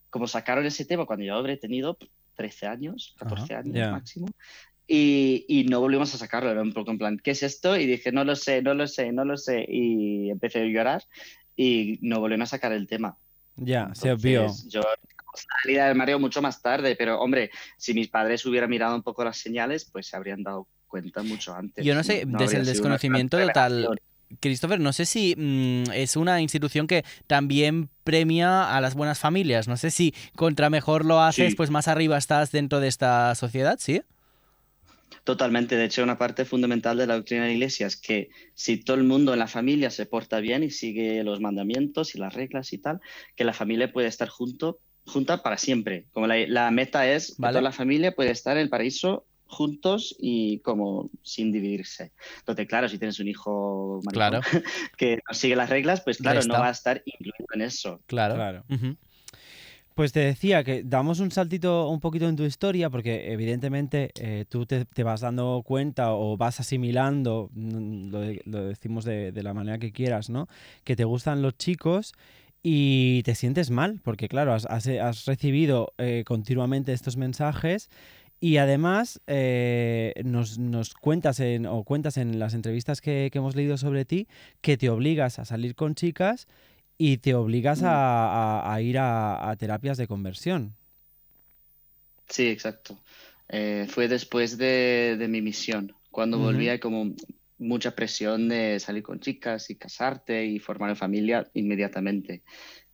como 0.09 0.27
sacaron 0.27 0.65
ese 0.65 0.85
tema 0.85 1.05
cuando 1.05 1.25
yo 1.25 1.35
habré 1.35 1.57
tenido 1.57 1.97
13 2.35 2.67
años, 2.67 3.15
14 3.17 3.53
Ajá, 3.53 3.63
años 3.63 3.91
máximo, 3.91 4.27
y, 4.87 5.45
y 5.47 5.63
no 5.65 5.79
volvimos 5.79 6.13
a 6.13 6.17
sacarlo, 6.17 6.51
era 6.51 6.61
un 6.61 6.73
poco 6.73 6.91
en 6.91 6.97
plan, 6.97 7.19
¿qué 7.23 7.31
es 7.31 7.43
esto? 7.43 7.77
Y 7.77 7.85
dije, 7.85 8.11
no 8.11 8.23
lo 8.23 8.35
sé, 8.35 8.61
no 8.61 8.73
lo 8.73 8.87
sé, 8.87 9.11
no 9.11 9.25
lo 9.25 9.37
sé, 9.37 9.65
y 9.67 10.29
empecé 10.29 10.61
a 10.61 10.65
llorar 10.65 11.03
y 11.55 11.97
no 12.01 12.19
volvieron 12.19 12.43
a 12.43 12.47
sacar 12.47 12.71
el 12.73 12.87
tema. 12.87 13.17
Ya, 13.55 13.89
se 13.93 14.11
obvió. 14.11 14.47
Yo 14.67 14.81
salí 15.33 15.73
del 15.75 15.83
armario 15.83 16.19
mucho 16.19 16.41
más 16.41 16.61
tarde, 16.61 16.95
pero 16.95 17.19
hombre, 17.19 17.49
si 17.77 17.93
mis 17.93 18.09
padres 18.09 18.45
hubieran 18.45 18.69
mirado 18.69 18.95
un 18.95 19.03
poco 19.03 19.23
las 19.23 19.37
señales, 19.37 19.85
pues 19.85 20.07
se 20.07 20.15
habrían 20.15 20.43
dado 20.43 20.67
cuenta 20.87 21.23
mucho 21.23 21.53
antes. 21.53 21.83
Yo 21.85 21.95
no 21.95 22.03
sé, 22.03 22.25
desde 22.25 22.43
habría 22.43 22.59
el 22.59 22.65
desconocimiento 22.65 23.39
total. 23.39 23.87
Christopher, 24.39 24.79
no 24.79 24.91
sé 24.91 25.05
si 25.05 25.35
mm, 25.37 25.91
es 25.93 26.15
una 26.15 26.41
institución 26.41 26.87
que 26.87 27.05
también 27.27 27.89
premia 28.03 28.75
a 28.75 28.81
las 28.81 28.95
buenas 28.95 29.19
familias. 29.19 29.67
No 29.67 29.77
sé 29.77 29.91
si 29.91 30.13
contra 30.35 30.69
mejor 30.69 31.05
lo 31.05 31.21
haces, 31.21 31.51
Sí. 31.51 31.55
pues 31.55 31.69
más 31.69 31.87
arriba 31.87 32.17
estás 32.17 32.51
dentro 32.51 32.79
de 32.79 32.87
esta 32.87 33.33
sociedad, 33.35 33.77
¿sí? 33.79 34.01
Totalmente, 35.25 35.75
de 35.75 35.85
hecho, 35.85 36.03
una 36.03 36.19
parte 36.19 36.45
fundamental 36.45 36.97
de 36.97 37.07
la 37.07 37.15
doctrina 37.15 37.41
de 37.41 37.49
la 37.49 37.53
Iglesia 37.55 37.87
es 37.87 37.97
que 37.97 38.29
si 38.53 38.77
todo 38.77 38.95
el 38.95 39.03
mundo 39.03 39.33
en 39.33 39.39
la 39.39 39.47
familia 39.47 39.89
se 39.89 40.05
porta 40.05 40.39
bien 40.39 40.61
y 40.61 40.69
sigue 40.69 41.23
los 41.23 41.41
mandamientos 41.41 42.13
y 42.13 42.19
las 42.19 42.35
reglas 42.35 42.71
y 42.73 42.77
tal, 42.77 43.01
que 43.35 43.43
la 43.43 43.51
familia 43.51 43.91
puede 43.91 44.07
estar 44.07 44.29
junto, 44.29 44.81
junta 45.03 45.41
para 45.41 45.57
siempre. 45.57 46.05
Como 46.13 46.27
la, 46.27 46.37
la 46.47 46.69
meta 46.69 47.11
es 47.11 47.35
que 47.35 47.47
toda 47.47 47.61
la 47.61 47.71
familia 47.71 48.13
puede 48.13 48.29
estar 48.29 48.55
en 48.55 48.61
el 48.61 48.69
paraíso 48.69 49.25
juntos 49.47 50.15
y 50.19 50.59
como 50.59 51.09
sin 51.23 51.51
dividirse. 51.51 52.11
Entonces, 52.39 52.67
claro, 52.67 52.87
si 52.87 52.99
tienes 52.99 53.19
un 53.19 53.27
hijo 53.27 54.01
maricón 54.03 54.41
Claro, 54.41 54.41
que 54.97 55.21
no 55.27 55.33
sigue 55.33 55.55
las 55.55 55.71
reglas, 55.71 56.01
pues 56.01 56.19
claro, 56.19 56.41
no 56.43 56.53
va 56.53 56.67
a 56.67 56.71
estar 56.71 57.01
incluido 57.03 57.47
en 57.53 57.61
eso. 57.61 57.99
claro. 58.05 58.35
Claro. 58.35 58.63
Pues 59.95 60.11
te 60.11 60.19
decía 60.19 60.65
que 60.65 60.83
damos 60.83 61.21
un 61.21 61.31
saltito 61.31 61.87
un 61.87 62.01
poquito 62.01 62.27
en 62.27 62.35
tu 62.35 62.43
historia, 62.43 62.89
porque 62.89 63.31
evidentemente 63.31 64.11
eh, 64.19 64.43
tú 64.49 64.65
te, 64.65 64.85
vas 65.03 65.21
dando 65.21 65.63
cuenta 65.65 66.11
o 66.13 66.35
vas 66.35 66.59
asimilando, 66.59 67.49
mm, 67.53 68.09
lo, 68.09 68.19
de- 68.19 68.41
lo 68.43 68.65
decimos 68.65 69.05
de, 69.05 69.31
la 69.41 69.53
manera 69.53 69.77
que 69.77 69.93
quieras, 69.93 70.29
¿no? 70.29 70.49
Que 70.83 70.97
te 70.97 71.05
gustan 71.05 71.41
los 71.41 71.57
chicos 71.57 72.11
y 72.61 73.23
te 73.23 73.35
sientes 73.35 73.71
mal, 73.71 74.01
porque 74.03 74.27
claro, 74.27 74.53
has, 74.53 75.25
recibido 75.25 75.93
eh, 75.97 76.25
continuamente 76.27 76.91
estos 76.91 77.15
mensajes 77.15 77.89
y 78.41 78.57
además 78.57 79.21
eh, 79.27 80.13
nos, 80.25 80.59
cuentas 80.95 81.39
en, 81.39 81.65
o 81.67 81.85
cuentas 81.85 82.17
en 82.17 82.37
las 82.37 82.53
entrevistas 82.53 82.99
que 82.99 83.31
hemos 83.33 83.55
leído 83.55 83.77
sobre 83.77 84.03
ti 84.03 84.27
que 84.59 84.75
te 84.75 84.89
obligas 84.89 85.39
a 85.39 85.45
salir 85.45 85.73
con 85.73 85.95
chicas 85.95 86.47
y 86.97 87.17
te 87.17 87.33
obligas 87.35 87.81
Mm. 87.81 87.85
a, 87.85 88.61
a- 88.61 88.73
a 88.73 88.81
ir 88.81 88.97
a, 88.99 89.49
a 89.49 89.55
terapias 89.57 89.97
de 89.97 90.07
conversión. 90.07 90.75
Sí, 92.27 92.47
exacto. 92.47 93.03
Eh, 93.49 93.85
fue 93.89 94.07
después 94.07 94.57
de, 94.57 95.15
de 95.19 95.27
mi 95.27 95.41
misión, 95.41 95.93
cuando 96.11 96.37
Ujú. 96.37 96.47
volví 96.47 96.69
hay 96.69 96.79
como 96.79 97.13
mucha 97.57 97.95
presión 97.95 98.49
de 98.49 98.79
salir 98.79 99.03
con 99.03 99.19
chicas 99.19 99.69
y 99.69 99.77
casarte 99.77 100.45
y 100.45 100.59
formar 100.59 100.89
una 100.89 100.95
familia 100.95 101.49
inmediatamente. 101.53 102.43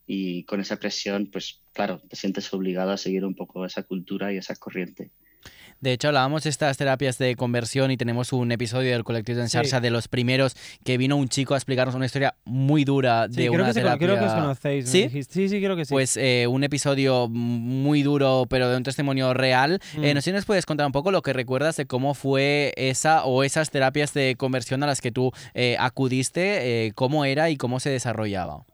Y 0.07 0.45
con 0.45 0.61
esa 0.61 0.77
presión, 0.77 1.29
pues 1.31 1.63
claro, 1.73 2.01
te 2.09 2.15
sientes 2.17 2.53
obligado 2.53 2.91
a 2.91 2.97
seguir 2.97 3.25
un 3.25 3.35
poco 3.35 3.65
esa 3.65 3.83
cultura 3.83 4.33
y 4.33 4.37
esa 4.37 4.55
corriente. 4.55 5.11
De 5.81 5.93
hecho, 5.93 6.07
hablábamos 6.09 6.43
de 6.43 6.49
estas 6.51 6.77
terapias 6.77 7.17
de 7.17 7.35
conversión 7.35 7.89
y 7.91 7.97
tenemos 7.97 8.31
un 8.33 8.51
episodio 8.51 8.91
del 8.91 9.03
colectivo 9.03 9.39
de 9.39 9.49
Sí. 9.49 9.57
Ensarsa 9.57 9.81
de 9.81 9.89
los 9.89 10.07
primeros 10.07 10.55
que 10.83 10.97
vino 10.97 11.17
un 11.17 11.27
chico 11.27 11.55
a 11.55 11.57
explicarnos 11.57 11.95
una 11.95 12.05
historia 12.05 12.35
muy 12.45 12.85
dura 12.85 13.27
de 13.27 13.33
Sí, 13.33 13.39
creo, 13.49 13.53
una 13.53 13.65
que 13.65 13.73
se- 13.73 13.79
terapia. 13.81 14.07
creo 14.07 14.19
que 14.19 14.25
os 14.25 14.33
conocéis. 14.33 14.89
¿Sí? 14.89 15.09
sí, 15.27 15.49
sí, 15.49 15.59
creo 15.59 15.75
que 15.75 15.85
sí. 15.85 15.91
Pues 15.93 16.15
eh, 16.17 16.45
un 16.47 16.63
episodio 16.63 17.27
muy 17.29 18.03
duro, 18.03 18.45
pero 18.49 18.69
de 18.69 18.77
un 18.77 18.83
testimonio 18.83 19.33
real. 19.33 19.79
Eh, 20.01 20.11
Mm. 20.11 20.15
no 20.15 20.21
sé 20.21 20.29
si 20.29 20.31
nos 20.33 20.45
puedes 20.45 20.65
contar 20.67 20.85
un 20.85 20.91
poco 20.91 21.11
lo 21.11 21.21
que 21.23 21.33
recuerdas 21.33 21.75
de 21.77 21.85
cómo 21.87 22.13
fue 22.13 22.73
esa 22.77 23.25
o 23.25 23.43
esas 23.43 23.71
terapias 23.71 24.13
de 24.13 24.35
conversión 24.37 24.83
a 24.83 24.87
las 24.87 25.01
que 25.01 25.11
tú 25.11 25.31
eh, 25.55 25.75
acudiste, 25.79 26.91
cómo 26.95 27.25
era 27.25 27.49
y 27.49 27.57
cómo 27.57 27.79
se 27.79 27.89
desarrollaba. 27.89 28.65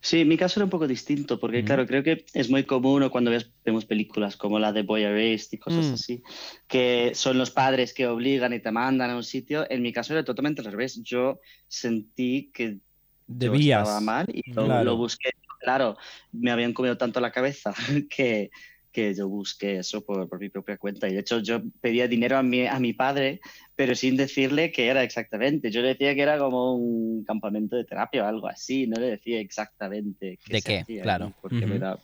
Sí, 0.00 0.24
mi 0.24 0.36
caso 0.36 0.60
era 0.60 0.64
un 0.64 0.70
poco 0.70 0.86
distinto, 0.86 1.40
porque 1.40 1.58
Ujú. 1.58 1.66
claro, 1.66 1.86
creo 1.86 2.02
que 2.04 2.24
es 2.32 2.48
muy 2.48 2.64
común 2.64 3.02
o 3.02 3.10
cuando 3.10 3.32
vemos 3.64 3.84
películas 3.84 4.36
como 4.36 4.58
la 4.58 4.72
de 4.72 4.82
Boy 4.82 5.02
Erased 5.02 5.48
y 5.52 5.58
cosas 5.58 5.90
Mm. 5.90 5.94
así, 5.94 6.22
que 6.68 7.12
son 7.14 7.36
los 7.36 7.50
padres 7.50 7.92
que 7.92 8.06
obligan 8.06 8.52
y 8.52 8.60
te 8.60 8.70
mandan 8.70 9.10
a 9.10 9.16
un 9.16 9.24
sitio. 9.24 9.66
En 9.68 9.82
mi 9.82 9.92
caso 9.92 10.12
era 10.12 10.24
totalmente 10.24 10.60
al 10.60 10.70
revés. 10.70 11.02
Yo 11.02 11.40
sentí 11.66 12.50
que 12.54 12.78
yo 13.26 13.54
estaba 13.54 14.00
mal 14.00 14.26
y 14.32 14.52
lo, 14.52 14.66
Claro. 14.66 14.84
lo 14.84 14.96
busqué. 14.96 15.30
Claro, 15.60 15.96
me 16.30 16.52
habían 16.52 16.72
comido 16.72 16.96
tanto 16.96 17.18
la 17.20 17.32
cabeza 17.32 17.74
que, 18.08 18.50
que 18.92 19.14
yo 19.14 19.28
busqué 19.28 19.78
eso 19.78 20.04
por, 20.04 20.28
por, 20.28 20.40
mi 20.40 20.48
propia 20.48 20.76
cuenta. 20.76 21.08
Y 21.08 21.14
de 21.14 21.20
hecho 21.20 21.40
yo 21.40 21.60
pedía 21.80 22.08
dinero 22.08 22.38
a 22.38 22.42
mi, 22.42 22.66
a 22.66 22.78
mi 22.78 22.92
padre, 22.92 23.40
pero 23.76 23.94
sin 23.94 24.16
decirle 24.16 24.72
qué 24.72 24.88
era 24.88 25.02
exactamente. 25.02 25.70
Yo 25.70 25.82
le 25.82 25.88
decía 25.88 26.14
que 26.14 26.22
era 26.22 26.38
como 26.38 26.74
un 26.74 27.24
campamento 27.24 27.76
de 27.76 27.84
terapia 27.84 28.24
o 28.24 28.26
algo 28.26 28.48
así, 28.48 28.86
no 28.86 29.00
le 29.00 29.10
decía 29.10 29.40
exactamente 29.40 30.38
qué. 30.44 30.52
¿De 30.52 30.62
qué? 30.62 30.78
Hacía, 30.80 31.02
claro. 31.02 31.26
¿no? 31.26 31.34
Porque 31.40 31.66
me 31.66 31.78
da, 31.78 31.98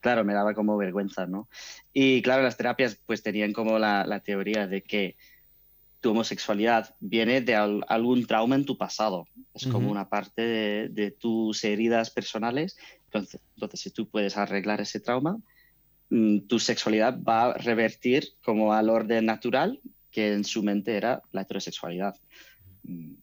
claro, 0.00 0.24
me 0.24 0.34
daba 0.34 0.54
como 0.54 0.76
vergüenza, 0.76 1.26
¿no? 1.26 1.48
Y 1.92 2.22
claro, 2.22 2.42
las 2.42 2.56
terapias 2.56 3.00
pues 3.06 3.22
tenían 3.22 3.52
como 3.52 3.78
la, 3.78 4.04
la 4.06 4.20
teoría 4.20 4.66
de 4.66 4.82
que 4.82 5.16
tu 6.00 6.10
homosexualidad 6.10 6.94
viene 7.00 7.40
de 7.40 7.54
al, 7.54 7.84
algún 7.88 8.26
trauma 8.26 8.54
en 8.54 8.66
tu 8.66 8.76
pasado. 8.76 9.26
Es 9.54 9.64
uh 9.64 9.68
-huh. 9.68 9.72
como 9.72 9.90
una 9.90 10.08
parte 10.08 10.42
de, 10.42 10.88
de, 10.90 11.10
tus 11.10 11.64
heridas 11.64 12.10
personales. 12.10 12.76
Entonces, 13.06 13.40
entonces, 13.54 13.80
si 13.80 13.90
tú 13.90 14.08
puedes 14.08 14.36
arreglar 14.36 14.80
ese 14.80 15.00
trauma, 15.00 15.40
tu 16.08 16.58
sexualidad 16.58 17.18
va 17.22 17.46
a 17.46 17.58
revertir 17.58 18.34
como 18.42 18.72
al 18.72 18.90
orden 18.90 19.26
natural 19.26 19.80
que 20.10 20.32
en 20.32 20.44
su 20.44 20.62
mente 20.62 20.96
era 20.96 21.22
la 21.32 21.42
heterosexualidad. 21.42 22.14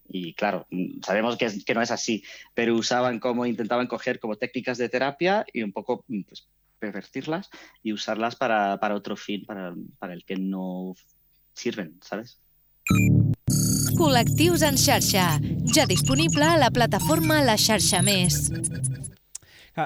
Y 0.09 0.33
claro, 0.33 0.67
sabemos 1.05 1.37
que, 1.37 1.45
es, 1.45 1.63
que 1.63 1.73
no 1.73 1.81
es 1.81 1.91
así, 1.91 2.23
pero 2.53 2.75
usaban 2.75 3.19
como, 3.19 3.45
intentaban 3.45 3.87
coger 3.87 4.19
como 4.19 4.35
técnicas 4.35 4.77
de 4.77 4.89
terapia 4.89 5.45
y 5.53 5.63
un 5.63 5.71
poco 5.71 6.05
pues, 6.07 6.47
pervertirlas 6.79 7.49
y 7.81 7.93
usarlas 7.93 8.35
para, 8.35 8.77
para 8.79 8.95
otro 8.95 9.15
fin, 9.15 9.45
para, 9.45 9.73
para 9.99 10.13
el 10.13 10.25
que 10.25 10.35
no 10.35 10.93
sirven, 11.53 11.97
¿sabes? 12.01 12.39
Col·lectius 13.97 14.63
en 14.67 14.75
xarxa, 14.75 15.39
ja 15.73 15.85
disponible 15.85 16.43
a 16.43 16.57
la 16.57 16.71
plataforma 16.71 17.43
La 17.45 17.55
Xarxa 17.55 18.01
Més. 18.01 18.49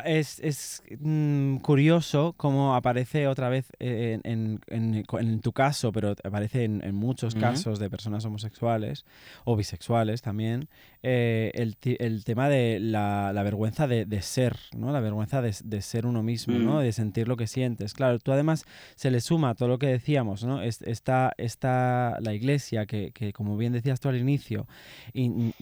Es, 0.03 0.39
es 0.41 0.84
mmm, 1.00 1.58
curioso 1.58 2.34
cómo 2.36 2.75
aparece 2.75 3.27
otra 3.27 3.48
vez 3.48 3.72
en, 3.79 4.20
en, 4.25 4.60
en, 4.67 5.06
en 5.20 5.39
tu 5.39 5.53
caso, 5.53 5.94
pero 5.94 6.13
aparece 6.25 6.65
en, 6.65 6.96
muchos 6.96 7.36
uh 7.36 7.38
-huh. 7.38 7.41
casos 7.41 7.79
de 7.79 7.89
personas 7.89 8.25
homosexuales 8.25 9.06
o 9.46 9.56
bisexuales 9.56 10.22
también, 10.22 10.67
eh, 11.03 11.51
el, 11.53 11.77
el, 12.00 12.25
tema 12.25 12.50
de 12.50 12.79
la, 12.82 13.32
la 13.34 13.44
vergüenza 13.44 13.88
de, 13.88 14.06
de, 14.06 14.22
ser, 14.22 14.58
¿no? 14.75 14.91
la 14.91 15.00
vergüenza 15.00 15.41
de, 15.41 15.56
de 15.63 15.82
ser 15.82 16.06
uno 16.06 16.22
mismo, 16.22 16.56
uh 16.56 16.60
-huh. 16.60 16.65
¿no? 16.65 16.79
de 16.79 16.91
sentir 16.91 17.29
lo 17.29 17.38
que 17.38 17.48
sientes. 17.48 17.94
Claro, 17.94 18.20
tú 18.20 18.34
además 18.34 18.65
se 18.96 19.10
le 19.10 19.22
suma 19.22 19.56
todo 19.56 19.70
lo 19.70 19.79
que 19.79 19.88
decíamos, 19.88 20.44
¿no? 20.44 20.62
está, 20.62 21.34
está 21.38 22.17
la 22.20 22.34
iglesia 22.34 22.86
que, 22.86 23.12
que, 23.12 23.32
como 23.32 23.56
bien 23.56 23.72
decías 23.72 24.01
tú 24.01 24.10
al 24.10 24.17
inicio, 24.17 24.67
in, 25.13 25.53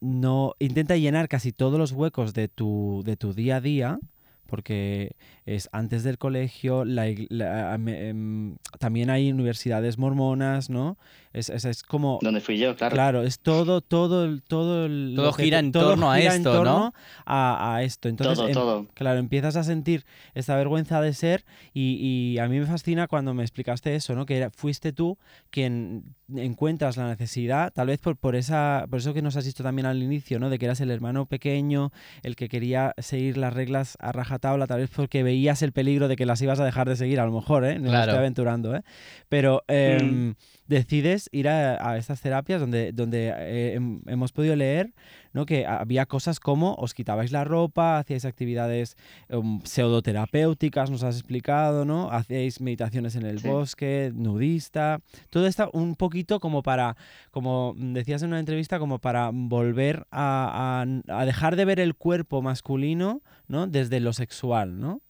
no, 0.00 0.54
intenta 0.60 0.96
llenar 0.96 1.28
casi 1.28 1.50
todos 1.52 1.78
los 1.80 1.90
huecos 1.90 2.32
de 2.32 2.46
tu, 2.46 3.02
de 3.04 3.16
tu 3.16 3.32
día 3.32 3.55
día, 3.60 3.98
porque 4.46 5.16
es 5.44 5.68
antes 5.72 6.04
del 6.04 6.18
colegio, 6.18 6.84
la, 6.84 7.06
la, 7.28 7.78
eh, 7.86 8.54
también 8.78 9.10
hay 9.10 9.30
universidades 9.30 9.98
mormonas, 9.98 10.70
¿no? 10.70 10.96
Es, 11.36 11.50
es, 11.50 11.66
es, 11.66 11.82
como... 11.82 12.18
Donde 12.22 12.40
fui 12.40 12.56
yo, 12.56 12.74
claro. 12.74 12.94
Claro, 12.94 13.22
es 13.22 13.40
todo, 13.40 13.82
todo, 13.82 14.24
el, 14.24 14.42
todo, 14.42 14.86
el, 14.86 15.12
todo 15.14 15.32
gira 15.34 15.58
en 15.58 15.70
todo 15.70 15.90
torno 15.90 16.14
gira 16.14 16.32
a 16.32 16.34
esto, 16.34 16.36
en 16.36 16.56
torno 16.56 16.78
¿no? 16.78 16.94
A, 17.26 17.74
a, 17.76 17.82
esto. 17.82 18.08
Entonces, 18.08 18.36
todo, 18.38 18.48
em, 18.48 18.54
todo. 18.54 18.86
Claro, 18.94 19.18
empiezas 19.18 19.54
a 19.56 19.62
sentir 19.62 20.06
esta 20.34 20.56
vergüenza 20.56 21.02
de 21.02 21.12
ser 21.12 21.44
y, 21.74 21.98
y, 22.00 22.38
a 22.38 22.48
mí 22.48 22.58
me 22.58 22.64
fascina 22.64 23.06
cuando 23.06 23.34
me 23.34 23.42
explicaste 23.42 23.94
eso, 23.94 24.14
¿no? 24.14 24.24
Que 24.24 24.38
era, 24.38 24.50
fuiste 24.50 24.94
tú 24.94 25.18
quien 25.50 26.16
encuentras 26.34 26.96
la 26.96 27.06
necesidad, 27.06 27.72
tal 27.72 27.88
vez 27.88 27.98
por, 27.98 28.16
por, 28.16 28.34
esa, 28.34 28.86
por 28.88 28.98
eso 28.98 29.12
que 29.12 29.20
nos 29.20 29.36
has 29.36 29.44
dicho 29.44 29.62
también 29.62 29.84
al 29.84 30.02
inicio, 30.02 30.38
¿no? 30.38 30.48
De 30.48 30.58
que 30.58 30.64
eras 30.64 30.80
el 30.80 30.90
hermano 30.90 31.26
pequeño, 31.26 31.92
el 32.22 32.34
que 32.34 32.48
quería 32.48 32.94
seguir 32.98 33.36
las 33.36 33.52
reglas 33.52 33.96
a 34.00 34.12
rajatabla, 34.12 34.66
tal 34.66 34.80
vez 34.80 34.90
porque 34.90 35.22
veías 35.22 35.60
el 35.60 35.72
peligro 35.72 36.08
de 36.08 36.16
que 36.16 36.24
las 36.24 36.40
ibas 36.40 36.60
a 36.60 36.64
dejar 36.64 36.88
de 36.88 36.96
seguir, 36.96 37.20
a 37.20 37.26
lo 37.26 37.32
mejor, 37.32 37.64
¿eh? 37.66 37.78
No 37.78 37.90
claro. 37.90 37.98
me 37.98 38.00
estoy 38.00 38.18
aventurando, 38.18 38.74
¿eh? 38.74 38.82
Pero 39.28 39.64
eh, 39.68 40.02
mm. 40.02 40.34
Decides 40.66 41.28
ir 41.32 41.48
a, 41.48 41.90
a, 41.90 41.96
estas 41.96 42.20
terapias 42.20 42.60
donde, 42.60 42.92
donde 42.92 43.32
eh, 43.36 43.78
hemos 44.06 44.32
podido 44.32 44.56
leer 44.56 44.92
¿no? 45.32 45.46
que 45.46 45.66
había 45.66 46.06
cosas 46.06 46.40
como 46.40 46.74
os 46.74 46.94
quitabais 46.94 47.30
la 47.30 47.44
ropa, 47.44 47.98
hacíais 47.98 48.24
actividades 48.24 48.96
um, 49.28 49.60
pseudoterapéuticas, 49.62 50.90
nos 50.90 51.02
has 51.02 51.16
explicado, 51.16 51.84
¿no? 51.84 52.10
Hacíais 52.10 52.60
meditaciones 52.60 53.16
en 53.16 53.26
el 53.26 53.40
sí. 53.40 53.48
bosque, 53.48 54.12
nudista, 54.14 55.00
todo 55.30 55.46
esto 55.46 55.70
un 55.72 55.94
poquito 55.94 56.40
como 56.40 56.62
para, 56.62 56.96
como 57.30 57.74
decías 57.76 58.22
en 58.22 58.28
una 58.28 58.40
entrevista, 58.40 58.78
como 58.78 58.98
para 58.98 59.30
volver 59.32 60.06
a, 60.10 60.84
a, 61.08 61.20
a 61.20 61.24
dejar 61.26 61.56
de 61.56 61.64
ver 61.64 61.80
el 61.80 61.94
cuerpo 61.94 62.40
masculino, 62.42 63.22
¿no? 63.46 63.66
Desde 63.66 64.00
lo 64.00 64.12
sexual, 64.12 64.80
¿no? 64.80 65.02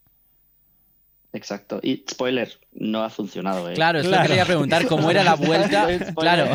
Exacto. 1.36 1.80
Y 1.82 2.02
spoiler, 2.10 2.58
no 2.72 3.04
ha 3.04 3.10
funcionado. 3.10 3.68
¿eh? 3.70 3.74
Claro, 3.74 3.98
es 3.98 4.06
claro. 4.06 4.22
lo 4.22 4.26
que 4.26 4.28
quería 4.28 4.46
preguntar, 4.46 4.86
¿cómo 4.86 5.10
era 5.10 5.22
la 5.22 5.34
vuelta? 5.36 5.86
claro, 6.14 6.48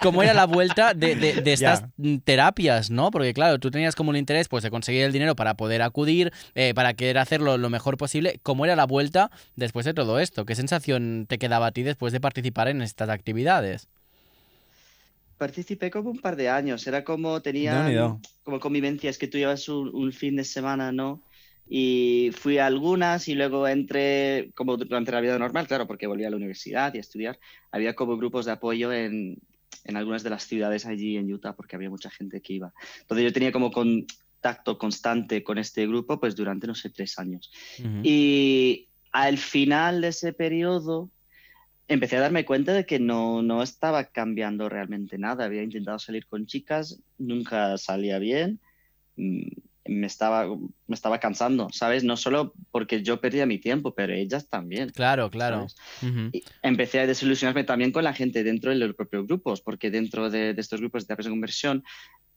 ¿cómo 0.00 0.22
era 0.22 0.32
la 0.32 0.46
vuelta 0.46 0.94
de, 0.94 1.16
de, 1.16 1.42
de 1.42 1.52
estas 1.52 1.82
yeah. 1.96 2.20
terapias, 2.22 2.90
no? 2.90 3.10
Porque 3.10 3.34
claro, 3.34 3.58
tú 3.58 3.72
tenías 3.72 3.96
como 3.96 4.10
un 4.10 4.16
interés 4.16 4.46
pues 4.46 4.62
de 4.62 4.70
conseguir 4.70 5.02
el 5.02 5.12
dinero 5.12 5.34
para 5.34 5.54
poder 5.54 5.82
acudir, 5.82 6.32
eh, 6.54 6.74
para 6.74 6.94
querer 6.94 7.18
hacerlo 7.18 7.58
lo 7.58 7.70
mejor 7.70 7.96
posible. 7.96 8.38
¿Cómo 8.44 8.64
era 8.64 8.76
la 8.76 8.86
vuelta 8.86 9.32
después 9.56 9.84
de 9.84 9.94
todo 9.94 10.20
esto? 10.20 10.46
¿Qué 10.46 10.54
sensación 10.54 11.26
te 11.28 11.38
quedaba 11.38 11.66
a 11.66 11.72
ti 11.72 11.82
después 11.82 12.12
de 12.12 12.20
participar 12.20 12.68
en 12.68 12.82
estas 12.82 13.08
actividades? 13.08 13.88
Participé 15.38 15.90
como 15.90 16.10
un 16.10 16.20
par 16.20 16.36
de 16.36 16.50
años, 16.50 16.86
era 16.86 17.02
como 17.02 17.42
tenía 17.42 17.88
no, 17.88 18.20
como 18.44 18.60
convivencias 18.60 19.18
que 19.18 19.26
tú 19.26 19.38
llevas 19.38 19.68
un, 19.68 19.88
un 19.92 20.12
fin 20.12 20.36
de 20.36 20.44
semana, 20.44 20.92
¿no? 20.92 21.20
Y 21.72 22.32
fui 22.32 22.58
a 22.58 22.66
algunas 22.66 23.28
y 23.28 23.34
luego 23.36 23.68
entré 23.68 24.50
como 24.56 24.76
durante 24.76 25.12
la 25.12 25.20
vida 25.20 25.38
normal, 25.38 25.68
claro, 25.68 25.86
porque 25.86 26.08
volví 26.08 26.24
a 26.24 26.30
la 26.30 26.34
universidad 26.34 26.92
y 26.92 26.98
a 26.98 27.00
estudiar. 27.00 27.38
Había 27.70 27.94
como 27.94 28.16
grupos 28.16 28.46
de 28.46 28.52
apoyo 28.52 28.92
en, 28.92 29.38
en 29.84 29.96
algunas 29.96 30.24
de 30.24 30.30
las 30.30 30.42
ciudades 30.42 30.84
allí 30.84 31.16
en 31.16 31.32
Utah 31.32 31.54
porque 31.54 31.76
había 31.76 31.88
mucha 31.88 32.10
gente 32.10 32.40
que 32.40 32.54
iba. 32.54 32.72
Entonces 33.02 33.24
yo 33.24 33.32
tenía 33.32 33.52
como 33.52 33.70
contacto 33.70 34.78
constante 34.78 35.44
con 35.44 35.58
este 35.58 35.86
grupo 35.86 36.18
pues 36.18 36.34
durante, 36.34 36.66
no 36.66 36.74
sé, 36.74 36.90
tres 36.90 37.16
años. 37.20 37.52
Uh 37.78 37.82
-huh. 37.82 38.00
Y 38.02 38.88
al 39.12 39.38
final 39.38 40.00
de 40.00 40.08
ese 40.08 40.32
periodo 40.32 41.08
empecé 41.86 42.16
a 42.16 42.20
darme 42.20 42.44
cuenta 42.44 42.72
de 42.72 42.84
que 42.84 42.98
no, 42.98 43.42
no 43.42 43.62
estaba 43.62 44.06
cambiando 44.06 44.68
realmente 44.68 45.18
nada. 45.18 45.44
Había 45.44 45.62
intentado 45.62 46.00
salir 46.00 46.26
con 46.26 46.46
chicas, 46.46 47.00
nunca 47.16 47.78
salía 47.78 48.18
bien 48.18 48.58
me 49.90 50.06
estaba, 50.06 50.46
me 50.46 50.94
estaba 50.94 51.18
cansando, 51.18 51.68
¿sabes? 51.72 52.04
No 52.04 52.16
solo 52.16 52.54
porque 52.70 53.02
yo 53.02 53.20
perdía 53.20 53.44
mi 53.44 53.58
tiempo, 53.58 53.92
pero 53.92 54.12
ellas 54.12 54.48
también. 54.48 54.90
Claro, 54.90 55.30
claro. 55.30 55.66
Uh 56.00 56.06
-huh. 56.06 56.30
y 56.32 56.44
empecé 56.62 57.00
a 57.00 57.06
desilusionarme 57.06 57.64
también 57.64 57.90
con 57.90 58.04
la 58.04 58.14
gente 58.14 58.44
dentro 58.44 58.70
de 58.70 58.76
los 58.76 58.94
propios 58.94 59.26
grupos, 59.26 59.60
porque 59.60 59.90
dentro 59.90 60.30
de, 60.30 60.54
de 60.54 60.60
estos 60.60 60.80
grupos 60.80 61.02
de 61.02 61.06
terapias 61.08 61.26
de 61.26 61.30
conversión 61.30 61.84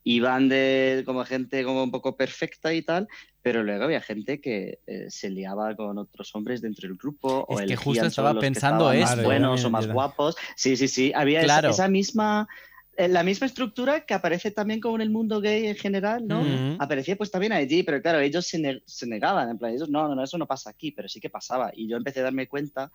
iban 0.03 0.49
de 0.49 1.03
como 1.05 1.23
gente 1.25 1.63
como 1.63 1.83
un 1.83 1.91
poco 1.91 2.17
perfecta 2.17 2.73
y 2.73 2.81
tal, 2.81 3.07
pero 3.41 3.63
luego 3.63 3.85
había 3.85 4.01
gente 4.01 4.41
que 4.41 4.79
eh, 4.87 5.05
se 5.09 5.29
liaba 5.29 5.75
con 5.75 5.97
otros 5.97 6.33
hombres 6.35 6.61
dentro 6.61 6.87
del 6.87 6.97
grupo 6.97 7.45
es 7.49 7.61
o 7.61 7.65
que 7.65 7.75
justo 7.75 8.05
estaba 8.05 8.37
pensando 8.39 8.89
que 8.91 9.01
esto. 9.01 9.15
más 9.17 9.25
buenos 9.25 9.63
o 9.63 9.69
más 9.69 9.87
guapos. 9.87 10.35
Sí, 10.55 10.75
sí, 10.75 10.87
sí. 10.87 11.11
Había 11.15 11.43
claro. 11.43 11.69
esa, 11.69 11.83
esa 11.83 11.87
misma 11.87 12.47
eh, 12.49 12.72
la 12.97 13.23
misma 13.23 13.47
estructura 13.47 14.06
que 14.06 14.13
aparece 14.13 14.51
también 14.51 14.79
como 14.79 14.95
en 14.95 15.01
el 15.01 15.10
mundo 15.10 15.41
gay 15.41 15.67
en 15.67 15.75
general, 15.75 16.27
¿no? 16.27 16.41
Uh 16.41 16.45
-huh. 16.45 16.77
Aparecía 16.79 17.15
pues 17.15 17.32
también 17.32 17.51
allí, 17.51 17.84
pero 17.84 18.01
claro, 18.01 18.19
ellos 18.19 18.45
se, 18.45 18.60
ne 18.60 18.84
se, 18.86 19.08
negaban, 19.08 19.49
en 19.49 19.58
plan, 19.58 19.73
ellos, 19.73 19.89
no, 19.89 20.08
no, 20.08 20.15
no, 20.15 20.23
eso 20.23 20.38
no 20.38 20.45
pasa 20.45 20.69
aquí, 20.69 20.91
pero 20.91 21.08
sí 21.08 21.19
que 21.19 21.29
pasaba. 21.29 21.71
Y 21.73 21.88
yo 21.88 21.97
empecé 21.97 22.19
a 22.19 22.23
darme 22.23 22.47
cuenta 22.47 22.91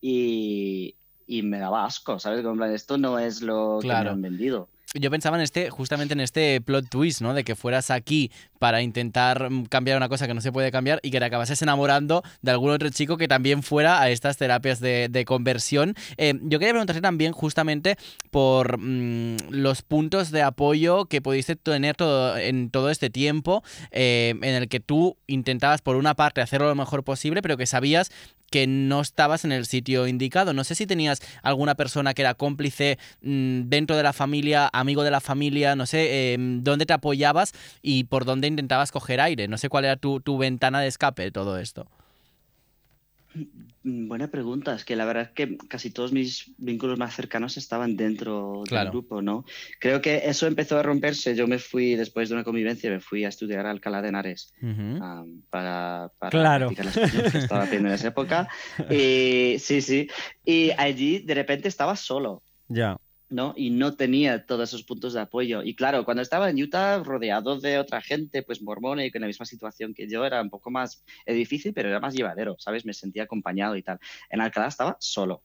y, 0.00 0.96
y 1.26 1.42
me 1.42 1.58
daba 1.58 1.84
asco, 1.84 2.18
¿sabes? 2.18 2.40
Como 2.40 2.52
en 2.52 2.58
plan, 2.58 2.74
esto 2.74 2.96
no 2.96 3.18
es 3.18 3.42
lo 3.42 3.78
claro. 3.80 4.00
que 4.00 4.04
me 4.04 4.10
han 4.12 4.22
vendido 4.22 4.68
yo 4.94 5.10
pensaba 5.10 5.36
en 5.36 5.42
este, 5.42 5.70
justamente 5.70 6.14
en 6.14 6.20
este 6.20 6.60
plot 6.60 6.88
twist, 6.88 7.22
¿no? 7.22 7.34
De 7.34 7.44
que 7.44 7.56
fueras 7.56 7.90
aquí 7.90 8.30
para 8.62 8.80
intentar 8.80 9.48
cambiar 9.70 9.96
una 9.96 10.08
cosa 10.08 10.28
que 10.28 10.34
no 10.34 10.40
se 10.40 10.52
puede 10.52 10.70
cambiar 10.70 11.00
y 11.02 11.10
que 11.10 11.18
te 11.18 11.24
acabases 11.24 11.60
enamorando 11.62 12.22
de 12.42 12.52
algún 12.52 12.70
otro 12.70 12.90
chico 12.90 13.16
que 13.16 13.26
también 13.26 13.64
fuera 13.64 14.00
a 14.00 14.08
estas 14.08 14.36
terapias 14.36 14.78
de, 14.78 15.24
conversión. 15.26 15.96
Eh, 16.16 16.34
yo 16.42 16.60
quería 16.60 16.72
preguntarte 16.72 17.02
también 17.02 17.32
justamente 17.32 17.96
por 18.30 18.78
mmm, 18.78 19.36
los 19.50 19.82
puntos 19.82 20.30
de 20.30 20.42
apoyo 20.42 21.06
que 21.06 21.20
pudiste 21.20 21.56
tener 21.56 21.96
todo, 21.96 22.36
en 22.36 22.70
todo 22.70 22.90
este 22.90 23.10
tiempo, 23.10 23.64
eh, 23.90 24.34
en 24.40 24.54
el 24.54 24.68
que 24.68 24.78
tú 24.78 25.16
intentabas 25.26 25.82
por 25.82 25.96
una 25.96 26.14
parte 26.14 26.40
hacerlo 26.40 26.68
lo 26.68 26.76
mejor 26.76 27.02
posible, 27.02 27.42
pero 27.42 27.56
que 27.56 27.66
sabías 27.66 28.12
que 28.52 28.66
no 28.68 29.00
estabas 29.00 29.44
en 29.44 29.50
el 29.50 29.66
sitio 29.66 30.06
indicado. 30.06 30.52
No 30.52 30.62
sé 30.62 30.76
si 30.76 30.86
tenías 30.86 31.20
alguna 31.42 31.74
persona 31.74 32.14
que 32.14 32.22
era 32.22 32.34
cómplice 32.34 32.98
mmm, 33.22 33.62
dentro 33.64 33.96
de 33.96 34.04
la 34.04 34.12
familia, 34.12 34.70
amigo 34.72 35.02
de 35.02 35.10
la 35.10 35.20
familia, 35.20 35.74
no 35.74 35.86
sé, 35.86 36.34
eh, 36.34 36.36
dónde 36.38 36.86
te 36.86 36.92
apoyabas 36.92 37.54
y 37.80 38.04
por 38.04 38.24
dónde 38.24 38.46
intentabas 38.52 38.92
coger 38.92 39.20
aire. 39.20 39.48
No 39.48 39.58
sé 39.58 39.68
cuál 39.68 39.84
era 39.84 39.96
tu, 39.96 40.20
tu, 40.20 40.38
ventana 40.38 40.80
de 40.80 40.86
escape 40.88 41.22
de 41.22 41.30
todo 41.32 41.58
esto. 41.58 41.86
Mm, 43.84 44.06
Buena 44.08 44.28
pregunta. 44.28 44.74
Es 44.74 44.84
que 44.84 44.94
la 44.94 45.04
verdad 45.04 45.24
es 45.24 45.30
que 45.30 45.56
casi 45.68 45.90
todos 45.90 46.12
mis 46.12 46.52
vínculos 46.58 46.98
más 46.98 47.16
cercanos 47.16 47.56
estaban 47.56 47.96
dentro 47.96 48.62
Claro. 48.68 48.84
del 48.84 48.90
grupo, 48.92 49.22
¿no? 49.22 49.44
Creo 49.80 50.00
que 50.00 50.22
eso 50.24 50.46
empezó 50.46 50.78
a 50.78 50.82
romperse. 50.84 51.34
Yo 51.34 51.48
me 51.48 51.58
fui, 51.58 51.96
después 51.96 52.28
de 52.28 52.34
una 52.36 52.44
convivencia, 52.44 52.90
me 52.90 53.00
fui 53.00 53.24
a 53.24 53.28
estudiar 53.28 53.66
a 53.66 53.70
Alcalá 53.70 54.00
de 54.02 54.08
Henares 54.10 54.52
am, 54.62 55.42
para, 55.50 56.10
para 56.18 56.30
Claro. 56.30 56.70
practicar 56.72 57.10
que 57.32 57.38
estaba 57.38 57.62
haciendo 57.64 57.88
en 57.88 57.94
esa 57.94 58.08
época. 58.08 58.48
Y 58.90 59.58
sí, 59.58 59.80
sí. 59.82 60.08
Y 60.44 60.70
allí 60.78 61.18
de 61.20 61.34
repente 61.34 61.66
estaba 61.68 61.96
solo. 61.96 62.42
Ya. 62.68 62.96
¿No? 63.32 63.54
Y 63.56 63.70
no 63.70 63.94
tenía 63.96 64.46
todos 64.46 64.68
esos 64.68 64.84
puntos 64.84 65.14
de 65.14 65.20
apoyo. 65.20 65.62
Y 65.62 65.74
claro, 65.74 66.04
cuando 66.04 66.22
estaba 66.22 66.50
en 66.50 66.62
Utah 66.62 67.02
rodeado 67.02 67.58
de 67.58 67.78
otra 67.78 68.00
gente, 68.00 68.42
pues 68.42 68.62
mormona 68.62 69.04
y 69.04 69.10
con 69.10 69.20
la 69.20 69.26
misma 69.26 69.46
situación 69.46 69.94
que 69.94 70.08
yo, 70.08 70.24
era 70.24 70.40
un 70.40 70.50
poco 70.50 70.70
más 70.70 71.04
difícil, 71.26 71.72
pero 71.72 71.88
era 71.88 72.00
más 72.00 72.14
llevadero, 72.14 72.56
¿sabes? 72.58 72.84
Me 72.84 72.94
sentía 72.94 73.24
acompañado 73.24 73.76
y 73.76 73.82
tal. 73.82 73.98
En 74.30 74.40
Alcalá 74.40 74.68
estaba 74.68 74.96
solo. 75.00 75.42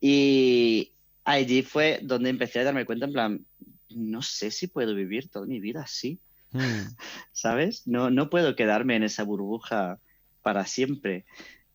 Y 0.00 0.92
allí 1.24 1.62
fue 1.62 2.00
donde 2.02 2.30
empecé 2.30 2.60
a 2.60 2.64
darme 2.64 2.84
cuenta, 2.84 3.06
en 3.06 3.12
plan, 3.12 3.46
no 3.90 4.22
sé 4.22 4.50
si 4.50 4.66
puedo 4.66 4.94
vivir 4.94 5.28
toda 5.28 5.46
mi 5.46 5.60
vida 5.60 5.82
así, 5.82 6.20
Mm. 6.52 6.56
¿sabes? 7.32 7.86
No, 7.86 8.10
no 8.10 8.30
puedo 8.30 8.56
quedarme 8.56 8.96
en 8.96 9.02
esa 9.04 9.24
burbuja 9.24 10.00
para 10.42 10.66
siempre. 10.66 11.24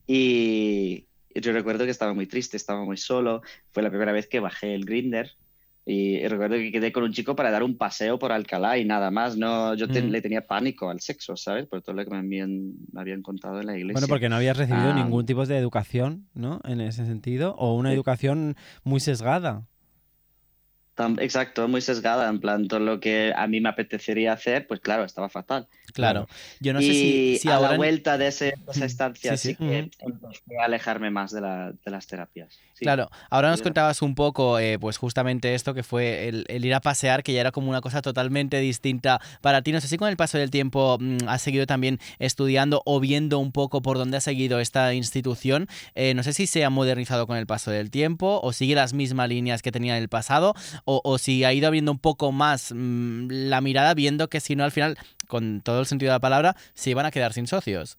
Y 0.06 1.06
yo 1.34 1.52
recuerdo 1.52 1.84
que 1.84 1.90
estaba 1.90 2.14
muy 2.14 2.26
triste, 2.26 2.56
estaba 2.56 2.84
muy 2.84 2.96
solo. 2.96 3.42
Fue 3.70 3.82
la 3.82 3.90
primera 3.90 4.12
vez 4.12 4.26
que 4.26 4.40
bajé 4.40 4.74
el 4.74 4.84
grinder. 4.84 5.32
Y 5.84 6.24
recuerdo 6.28 6.54
que 6.56 6.70
quedé 6.70 6.92
con 6.92 7.02
un 7.02 7.12
chico 7.12 7.34
para 7.34 7.50
dar 7.50 7.64
un 7.64 7.76
paseo 7.76 8.16
por 8.18 8.30
Alcalá 8.30 8.78
y 8.78 8.84
nada 8.84 9.10
más. 9.10 9.36
No, 9.36 9.74
yo 9.74 9.88
te- 9.88 10.00
Mm. 10.02 10.10
le 10.10 10.22
tenía 10.22 10.46
pánico 10.46 10.88
al 10.90 11.00
sexo, 11.00 11.36
¿sabes? 11.36 11.66
Por 11.66 11.82
todo 11.82 11.96
lo 11.96 12.04
que 12.04 12.10
me 12.10 12.18
habían, 12.18 12.74
me 12.92 13.00
habían 13.00 13.20
contado 13.22 13.60
en 13.60 13.66
la 13.66 13.72
iglesia. 13.76 13.94
Bueno, 13.94 14.06
porque 14.06 14.28
no 14.28 14.36
habías 14.36 14.56
recibido 14.56 14.90
Ah. 14.90 14.94
ningún 14.94 15.26
tipo 15.26 15.44
de 15.44 15.58
educación, 15.58 16.28
¿no? 16.34 16.60
En 16.64 16.80
ese 16.80 17.04
sentido, 17.04 17.56
o 17.56 17.74
una 17.74 17.92
educación 17.92 18.54
muy 18.84 19.00
sesgada. 19.00 19.66
Exacto, 21.18 21.66
muy 21.68 21.80
sesgada. 21.80 22.28
En 22.28 22.38
plan, 22.40 22.68
todo 22.68 22.80
lo 22.80 23.00
que 23.00 23.32
a 23.34 23.46
mí 23.46 23.60
me 23.60 23.68
apetecería 23.70 24.32
hacer, 24.32 24.66
pues 24.66 24.80
claro, 24.80 25.04
estaba 25.04 25.28
fatal. 25.28 25.66
Claro. 25.94 26.26
Yo 26.60 26.72
no 26.72 26.80
sé 26.80 26.86
y 26.86 26.92
si, 27.34 27.38
si 27.38 27.48
a 27.48 27.56
ahora... 27.56 27.70
la 27.72 27.76
vuelta 27.76 28.16
de, 28.18 28.28
ese- 28.28 28.54
de 28.56 28.72
esa 28.72 28.84
estancia 28.84 29.36
sí, 29.36 29.48
sí, 29.50 29.56
sí. 29.58 29.66
que 29.66 29.90
empecé 30.00 30.58
a 30.60 30.64
alejarme 30.64 31.10
más 31.10 31.32
de, 31.32 31.40
la- 31.40 31.72
de 31.72 31.90
las 31.90 32.06
terapias. 32.06 32.54
Sí. 32.74 32.84
Claro, 32.84 33.10
ahora 33.30 33.50
nos 33.50 33.62
contabas 33.62 34.00
un 34.02 34.14
poco, 34.14 34.58
eh, 34.58 34.78
pues 34.78 34.96
justamente 34.96 35.54
esto 35.54 35.74
que 35.74 35.82
fue 35.82 36.28
el, 36.28 36.44
el 36.48 36.64
ir 36.64 36.74
a 36.74 36.80
pasear, 36.80 37.22
que 37.22 37.32
ya 37.32 37.40
era 37.40 37.52
como 37.52 37.68
una 37.68 37.80
cosa 37.80 38.00
totalmente 38.02 38.58
distinta 38.60 39.20
para 39.40 39.62
ti. 39.62 39.72
No 39.72 39.80
sé 39.80 39.88
si 39.88 39.98
con 39.98 40.08
el 40.08 40.16
paso 40.16 40.38
del 40.38 40.50
tiempo 40.50 40.96
mm, 41.00 41.28
has 41.28 41.42
seguido 41.42 41.66
también 41.66 41.98
estudiando 42.18 42.82
o 42.86 42.98
viendo 43.00 43.38
un 43.38 43.52
poco 43.52 43.82
por 43.82 43.98
dónde 43.98 44.16
ha 44.16 44.20
seguido 44.20 44.60
esta 44.60 44.94
institución. 44.94 45.68
Eh, 45.94 46.14
no 46.14 46.22
sé 46.22 46.32
si 46.32 46.46
se 46.46 46.64
ha 46.64 46.70
modernizado 46.70 47.26
con 47.26 47.36
el 47.36 47.46
paso 47.46 47.70
del 47.70 47.90
tiempo 47.90 48.40
o 48.42 48.52
sigue 48.52 48.74
las 48.74 48.94
mismas 48.94 49.28
líneas 49.28 49.62
que 49.62 49.72
tenía 49.72 49.96
en 49.96 50.02
el 50.02 50.08
pasado 50.08 50.54
o, 50.84 51.00
o 51.04 51.18
si 51.18 51.44
ha 51.44 51.52
ido 51.52 51.66
abriendo 51.66 51.92
un 51.92 51.98
poco 51.98 52.32
más 52.32 52.72
mm, 52.74 53.28
la 53.30 53.60
mirada 53.60 53.94
viendo 53.94 54.28
que 54.28 54.40
si 54.40 54.56
no 54.56 54.64
al 54.64 54.72
final, 54.72 54.98
con 55.28 55.60
todo 55.60 55.80
el 55.80 55.86
sentido 55.86 56.10
de 56.10 56.16
la 56.16 56.20
palabra, 56.20 56.56
se 56.74 56.90
iban 56.90 57.06
a 57.06 57.10
quedar 57.10 57.32
sin 57.32 57.46
socios. 57.46 57.98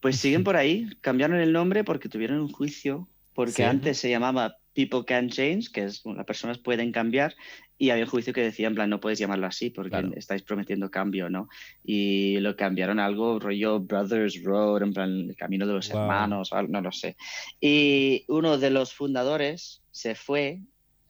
Pues 0.00 0.16
siguen 0.18 0.44
por 0.44 0.56
ahí, 0.56 0.88
cambiaron 1.00 1.40
el 1.40 1.52
nombre 1.52 1.82
porque 1.82 2.08
tuvieron 2.08 2.38
un 2.40 2.52
juicio, 2.52 3.08
porque 3.34 3.52
Sí. 3.52 3.62
antes 3.62 3.98
se 3.98 4.10
llamaba 4.10 4.56
People 4.74 5.04
Can 5.06 5.30
Change, 5.30 5.70
que 5.72 5.84
es 5.84 6.02
bueno, 6.02 6.18
las 6.18 6.26
personas 6.26 6.58
pueden 6.58 6.92
cambiar, 6.92 7.34
y 7.78 7.90
había 7.90 8.04
un 8.04 8.10
juicio 8.10 8.32
que 8.32 8.42
decía, 8.42 8.68
en 8.68 8.74
plan, 8.74 8.88
no 8.90 9.00
puedes 9.00 9.18
llamarlo 9.18 9.46
así 9.46 9.70
porque 9.70 9.90
Claro. 9.90 10.10
estáis 10.14 10.42
prometiendo 10.42 10.90
cambio, 10.90 11.28
¿no? 11.28 11.48
Y 11.82 12.38
lo 12.40 12.56
cambiaron 12.56 13.00
a 13.00 13.06
algo 13.06 13.38
rollo 13.38 13.80
Brothers 13.80 14.42
Road, 14.44 14.82
en 14.82 14.92
plan, 14.92 15.10
el 15.30 15.36
camino 15.36 15.66
de 15.66 15.72
los 15.72 15.90
Wow. 15.90 16.00
hermanos, 16.00 16.52
o 16.52 16.56
algo, 16.56 16.72
no 16.72 16.82
lo 16.82 16.92
sé. 16.92 17.16
Y 17.60 18.24
uno 18.28 18.58
de 18.58 18.70
los 18.70 18.92
fundadores 18.94 19.82
se 19.90 20.14
fue, 20.14 20.60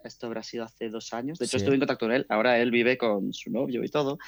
esto 0.06 0.26
habrá 0.26 0.42
sido 0.42 0.64
hace 0.64 0.88
dos 0.88 1.12
años, 1.12 1.38
de 1.38 1.44
hecho 1.46 1.58
Sí. 1.58 1.64
estuve 1.64 1.74
en 1.74 1.80
contacto 1.80 2.06
con 2.06 2.14
él, 2.14 2.26
ahora 2.28 2.58
él 2.58 2.70
vive 2.70 2.96
con 2.96 3.32
su 3.32 3.50
novio 3.50 3.84
y 3.84 3.88
todo, 3.88 4.18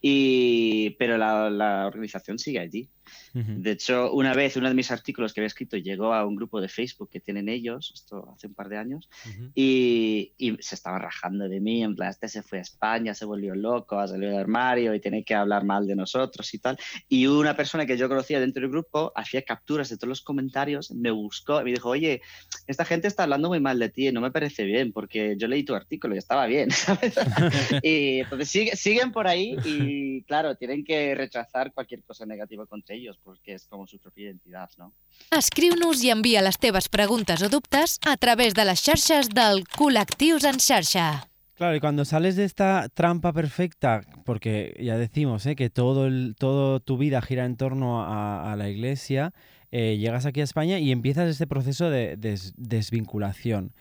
y, 0.00 0.77
pero 0.90 1.18
la, 1.18 1.50
la 1.50 1.86
organización 1.86 2.38
sigue 2.38 2.58
allí. 2.58 2.88
Ujú. 3.34 3.52
De 3.62 3.70
hecho, 3.72 4.12
una 4.12 4.34
vez 4.34 4.56
uno 4.56 4.68
de 4.68 4.74
mis 4.74 4.90
artículos 4.90 5.32
que 5.32 5.40
había 5.40 5.46
escrito 5.46 5.76
llegó 5.78 6.12
a 6.12 6.26
un 6.26 6.36
grupo 6.36 6.60
de 6.60 6.68
Facebook 6.68 7.08
que 7.10 7.20
tienen 7.20 7.48
ellos, 7.48 7.90
esto 7.94 8.30
hace 8.34 8.48
un 8.48 8.54
par 8.54 8.68
de 8.68 8.76
años, 8.76 9.08
Ujú. 9.24 9.50
y, 9.54 10.34
y 10.36 10.56
se 10.60 10.74
estaban 10.74 11.00
rajando 11.00 11.48
de 11.48 11.58
mí, 11.60 11.82
en 11.82 11.96
plan, 11.96 12.10
este 12.10 12.28
se 12.28 12.42
fue 12.42 12.58
a 12.58 12.62
España, 12.62 13.14
se 13.14 13.24
volvió 13.24 13.54
loco, 13.54 13.98
ha 13.98 14.06
salido 14.08 14.30
del 14.32 14.40
armario 14.40 14.94
y 14.94 15.00
tiene 15.00 15.24
que 15.24 15.34
hablar 15.34 15.64
mal 15.64 15.86
de 15.86 15.96
nosotros 15.96 16.52
y 16.52 16.58
tal. 16.58 16.76
Y 17.08 17.26
una 17.26 17.56
persona 17.56 17.86
que 17.86 17.96
yo 17.96 18.08
conocía 18.08 18.40
dentro 18.40 18.60
del 18.60 18.70
grupo 18.70 19.10
hacía 19.16 19.40
capturas 19.42 19.88
de 19.88 19.96
todos 19.96 20.08
los 20.10 20.22
comentarios, 20.22 20.90
me 20.90 21.10
buscó 21.10 21.60
y 21.60 21.64
me 21.64 21.70
dijo, 21.72 21.88
oye, 21.88 22.20
esta 22.66 22.84
gente 22.84 23.08
está 23.08 23.22
hablando 23.22 23.48
muy 23.48 23.60
mal 23.60 23.78
de 23.78 23.88
ti 23.88 24.12
no 24.12 24.20
me 24.20 24.30
parece 24.30 24.64
bien, 24.64 24.92
porque 24.92 25.34
yo 25.38 25.48
leí 25.48 25.64
tu 25.64 25.74
artículo 25.74 26.14
y 26.14 26.18
estaba 26.18 26.46
bien, 26.46 26.70
¿sabes? 26.70 27.14
y 27.82 28.20
entonces 28.20 28.48
sigue- 28.50 28.76
siguen 28.76 29.12
por 29.12 29.26
ahí 29.26 29.56
y 29.64 30.22
claro, 30.24 30.56
tienen 30.56 30.77
que 30.84 31.14
rechazar 31.14 31.72
cualquier 31.72 32.02
cosa 32.02 32.26
negativa 32.26 32.66
contra 32.66 32.94
ellos, 32.94 33.18
porque 33.22 33.54
es 33.54 33.66
como 33.66 33.86
su 33.86 33.98
propia 33.98 34.24
identidad, 34.26 34.70
¿no? 34.78 34.92
Escriu-nos 35.30 36.02
i 36.04 36.10
envia 36.10 36.42
les 36.42 36.58
teves 36.58 36.88
preguntes 36.88 37.42
o 37.42 37.48
dubtes 37.48 37.98
a 38.06 38.16
través 38.16 38.54
de 38.54 38.64
les 38.64 38.80
xarxes 38.80 39.28
del 39.30 39.64
Col·lectius 39.76 40.44
en 40.44 40.58
xarxa. 40.60 41.28
Claro, 41.54 41.74
y 41.74 41.80
cuando 41.80 42.04
sales 42.04 42.36
de 42.36 42.44
esta 42.44 42.88
trampa 42.88 43.32
perfecta, 43.32 44.02
porque 44.24 44.76
ya 44.78 44.96
decimos 44.96 45.44
¿eh? 45.46 45.56
que 45.56 45.70
todo, 45.70 46.06
el, 46.06 46.36
todo 46.38 46.78
tu 46.78 46.98
vida 46.98 47.20
gira 47.20 47.44
en 47.46 47.56
torno 47.56 48.00
a, 48.04 48.52
a 48.52 48.54
la 48.54 48.68
iglesia, 48.68 49.32
eh, 49.72 49.96
llegas 49.98 50.24
aquí 50.24 50.40
a 50.40 50.44
España 50.44 50.78
y 50.78 50.92
empiezas 50.92 51.28
este 51.28 51.48
proceso 51.48 51.90
de 51.90 52.16
des- 52.16 52.52
desvinculación. 52.56 53.72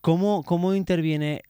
¿Cómo, 0.00 0.44
¿Cómo 0.44 0.72
interviene, 0.74 1.42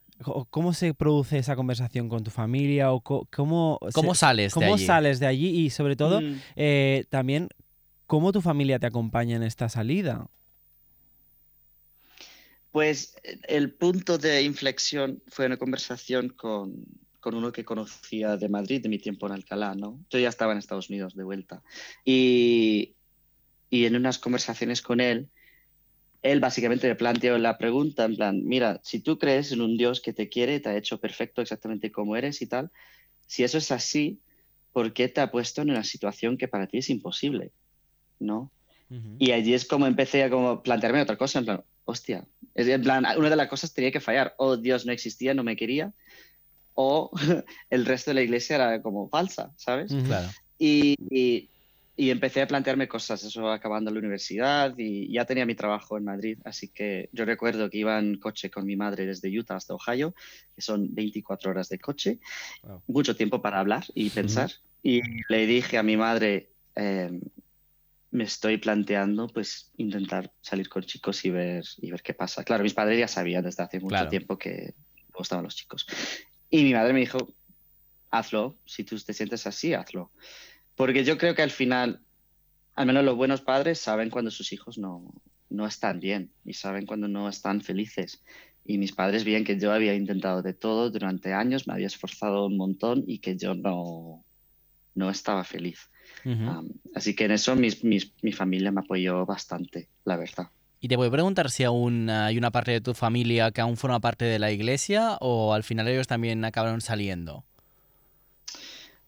cómo 0.50 0.72
se 0.72 0.94
produce 0.94 1.38
esa 1.38 1.56
conversación 1.56 2.08
con 2.08 2.24
tu 2.24 2.30
familia 2.30 2.92
o 2.92 3.00
cómo, 3.00 3.78
¿Cómo 3.92 4.14
se- 4.14 4.20
sales 4.20 4.52
de 4.52 4.60
cómo 4.60 4.74
allí? 4.74 4.86
sales 4.86 5.20
de 5.20 5.26
allí 5.26 5.48
y 5.60 5.70
sobre 5.70 5.96
todo 5.96 6.20
Mm. 6.20 6.34
eh, 6.56 7.04
también 7.10 7.48
cómo 8.06 8.32
tu 8.32 8.40
familia 8.40 8.78
te 8.78 8.86
acompaña 8.86 9.36
en 9.36 9.42
esta 9.42 9.68
salida? 9.68 10.28
Pues 12.72 13.16
el 13.48 13.72
punto 13.72 14.18
de 14.18 14.42
inflexión 14.42 15.22
fue 15.28 15.46
una 15.46 15.56
conversación 15.56 16.28
con, 16.28 16.84
con 17.20 17.34
uno 17.34 17.50
que 17.52 17.64
conocía 17.64 18.36
de 18.36 18.48
Madrid, 18.48 18.82
de 18.82 18.88
mi 18.90 18.98
tiempo 18.98 19.26
en 19.26 19.32
Alcalá, 19.32 19.74
¿no? 19.74 19.98
Yo 20.10 20.18
ya 20.18 20.28
estaba 20.28 20.52
en 20.52 20.58
Estados 20.58 20.90
Unidos 20.90 21.14
de 21.14 21.24
vuelta. 21.24 21.62
Y, 22.04 22.94
y 23.70 23.86
en 23.86 23.96
unas 23.96 24.18
conversaciones 24.18 24.82
con 24.82 25.00
él, 25.00 25.28
él 26.30 26.40
básicamente 26.40 26.88
me 26.88 26.94
planteó 26.94 27.38
la 27.38 27.58
pregunta 27.58 28.04
en 28.04 28.16
plan, 28.16 28.44
mira, 28.44 28.80
si 28.82 29.00
tú 29.00 29.18
crees 29.18 29.52
en 29.52 29.60
un 29.60 29.76
Dios 29.76 30.00
que 30.00 30.12
te 30.12 30.28
quiere, 30.28 30.60
te 30.60 30.68
ha 30.68 30.76
hecho 30.76 30.98
perfecto 30.98 31.42
exactamente 31.42 31.90
como 31.92 32.16
eres 32.16 32.42
y 32.42 32.46
tal, 32.46 32.70
si 33.26 33.44
eso 33.44 33.58
es 33.58 33.72
así, 33.72 34.20
¿por 34.72 34.92
qué 34.92 35.08
te 35.08 35.20
ha 35.20 35.30
puesto 35.30 35.62
en 35.62 35.70
una 35.70 35.84
situación 35.84 36.36
que 36.36 36.48
para 36.48 36.66
ti 36.66 36.78
es 36.78 36.90
imposible? 36.90 37.52
¿No? 38.18 38.52
Y 39.18 39.32
allí 39.32 39.54
es 39.54 39.66
como 39.66 39.86
empecé 39.86 40.22
a 40.24 40.30
como 40.30 40.62
plantearme 40.62 41.02
otra 41.02 41.16
cosa, 41.16 41.38
en 41.38 41.44
plan, 41.46 41.64
hostia, 41.84 42.26
es 42.54 42.68
en 42.68 42.82
plan, 42.82 43.04
una 43.16 43.30
de 43.30 43.36
las 43.36 43.48
cosas 43.48 43.72
tenía 43.72 43.90
que 43.90 44.00
fallar, 44.00 44.34
o 44.38 44.56
Dios 44.56 44.86
no 44.86 44.92
existía, 44.92 45.34
no 45.34 45.42
me 45.42 45.56
quería, 45.56 45.92
o 46.74 47.10
el 47.70 47.86
resto 47.86 48.10
de 48.10 48.16
la 48.16 48.22
iglesia 48.22 48.56
era 48.56 48.82
como 48.82 49.08
falsa, 49.08 49.52
¿sabes? 49.56 49.92
Ujú. 49.92 50.04
Claro. 50.06 50.28
Y, 50.58 50.94
y- 51.10 51.50
y 51.96 52.10
empecé 52.10 52.42
a 52.42 52.46
plantearme 52.46 52.88
cosas, 52.88 53.24
eso 53.24 53.50
acabando 53.50 53.90
la 53.90 53.98
universidad 53.98 54.74
y 54.76 55.10
ya 55.12 55.24
tenía 55.24 55.46
mi 55.46 55.54
trabajo 55.54 55.96
en 55.96 56.04
Madrid, 56.04 56.38
así 56.44 56.68
que 56.68 57.08
yo 57.12 57.24
recuerdo 57.24 57.70
que 57.70 57.78
iba 57.78 57.98
en 57.98 58.18
coche 58.18 58.50
con 58.50 58.66
mi 58.66 58.76
madre 58.76 59.06
desde 59.06 59.36
Utah 59.36 59.56
hasta 59.56 59.74
Ohio, 59.74 60.14
que 60.54 60.60
son 60.60 60.94
24 60.94 61.50
horas 61.50 61.68
de 61.68 61.78
coche, 61.78 62.20
Wow. 62.62 62.82
mucho 62.86 63.16
tiempo 63.16 63.40
para 63.40 63.60
hablar 63.60 63.84
y 63.94 64.10
pensar. 64.10 64.50
Y 64.82 65.00
le 65.28 65.46
dije 65.46 65.78
a 65.78 65.82
mi 65.82 65.96
madre, 65.96 66.52
eh, 66.74 67.10
me 68.10 68.24
estoy 68.24 68.58
planteando 68.58 69.26
pues 69.28 69.72
intentar 69.76 70.32
salir 70.40 70.68
con 70.68 70.82
chicos 70.82 71.24
y 71.24 71.30
ver, 71.30 71.64
y 71.78 71.90
ver 71.90 72.02
qué 72.02 72.14
pasa. 72.14 72.44
Claro, 72.44 72.62
mis 72.62 72.74
padres 72.74 72.98
ya 72.98 73.08
sabían 73.08 73.44
desde 73.44 73.62
hace 73.62 73.80
mucho 73.80 73.90
Claro. 73.90 74.10
tiempo 74.10 74.38
que 74.38 74.74
me 74.96 75.18
gustaban 75.18 75.44
los 75.44 75.56
chicos. 75.56 75.86
Y 76.50 76.62
mi 76.62 76.72
madre 76.72 76.92
me 76.92 77.00
dijo, 77.00 77.18
hazlo, 78.10 78.60
si 78.64 78.84
tú 78.84 78.98
te 78.98 79.12
sientes 79.12 79.46
así, 79.46 79.74
hazlo. 79.74 80.12
Porque 80.76 81.04
yo 81.04 81.18
creo 81.18 81.34
que 81.34 81.42
al 81.42 81.50
final, 81.50 82.00
al 82.74 82.86
menos 82.86 83.04
los 83.04 83.16
buenos 83.16 83.40
padres 83.40 83.78
saben 83.80 84.10
cuando 84.10 84.30
sus 84.30 84.52
hijos 84.52 84.78
no, 84.78 85.12
no 85.48 85.66
están 85.66 86.00
bien 86.00 86.30
y 86.44 86.52
saben 86.54 86.86
cuando 86.86 87.08
no 87.08 87.28
están 87.28 87.60
felices. 87.62 88.22
Y 88.64 88.78
mis 88.78 88.92
padres 88.92 89.24
veían 89.24 89.44
que 89.44 89.58
yo 89.58 89.72
había 89.72 89.94
intentado 89.94 90.42
de 90.42 90.52
todo 90.52 90.90
durante 90.90 91.32
años, 91.32 91.66
me 91.66 91.74
había 91.74 91.86
esforzado 91.86 92.46
un 92.46 92.56
montón 92.56 93.04
y 93.06 93.18
que 93.20 93.36
yo 93.36 93.54
no, 93.54 94.24
no 94.94 95.10
estaba 95.10 95.44
feliz. 95.44 95.90
Um, 96.58 96.68
así 96.94 97.14
que 97.14 97.24
en 97.24 97.32
eso 97.32 97.54
mis- 97.56 97.82
mis- 97.84 98.12
mi 98.22 98.32
familia 98.32 98.70
me 98.72 98.80
apoyó 98.80 99.24
bastante, 99.24 99.88
la 100.04 100.16
verdad. 100.16 100.48
Y 100.80 100.88
te 100.88 100.96
voy 100.96 101.08
a 101.08 101.10
preguntar 101.10 101.50
si 101.50 101.64
aún 101.64 102.10
hay 102.10 102.36
una 102.36 102.50
parte 102.50 102.70
de 102.72 102.80
tu 102.80 102.92
familia 102.94 103.50
que 103.50 103.60
aún 103.60 103.76
forma 103.76 103.98
parte 104.00 104.24
de 104.24 104.38
la 104.38 104.52
iglesia 104.52 105.16
o 105.20 105.54
al 105.54 105.62
final 105.64 105.88
ellos 105.88 106.06
también 106.06 106.44
acabaron 106.44 106.80
saliendo. 106.80 107.44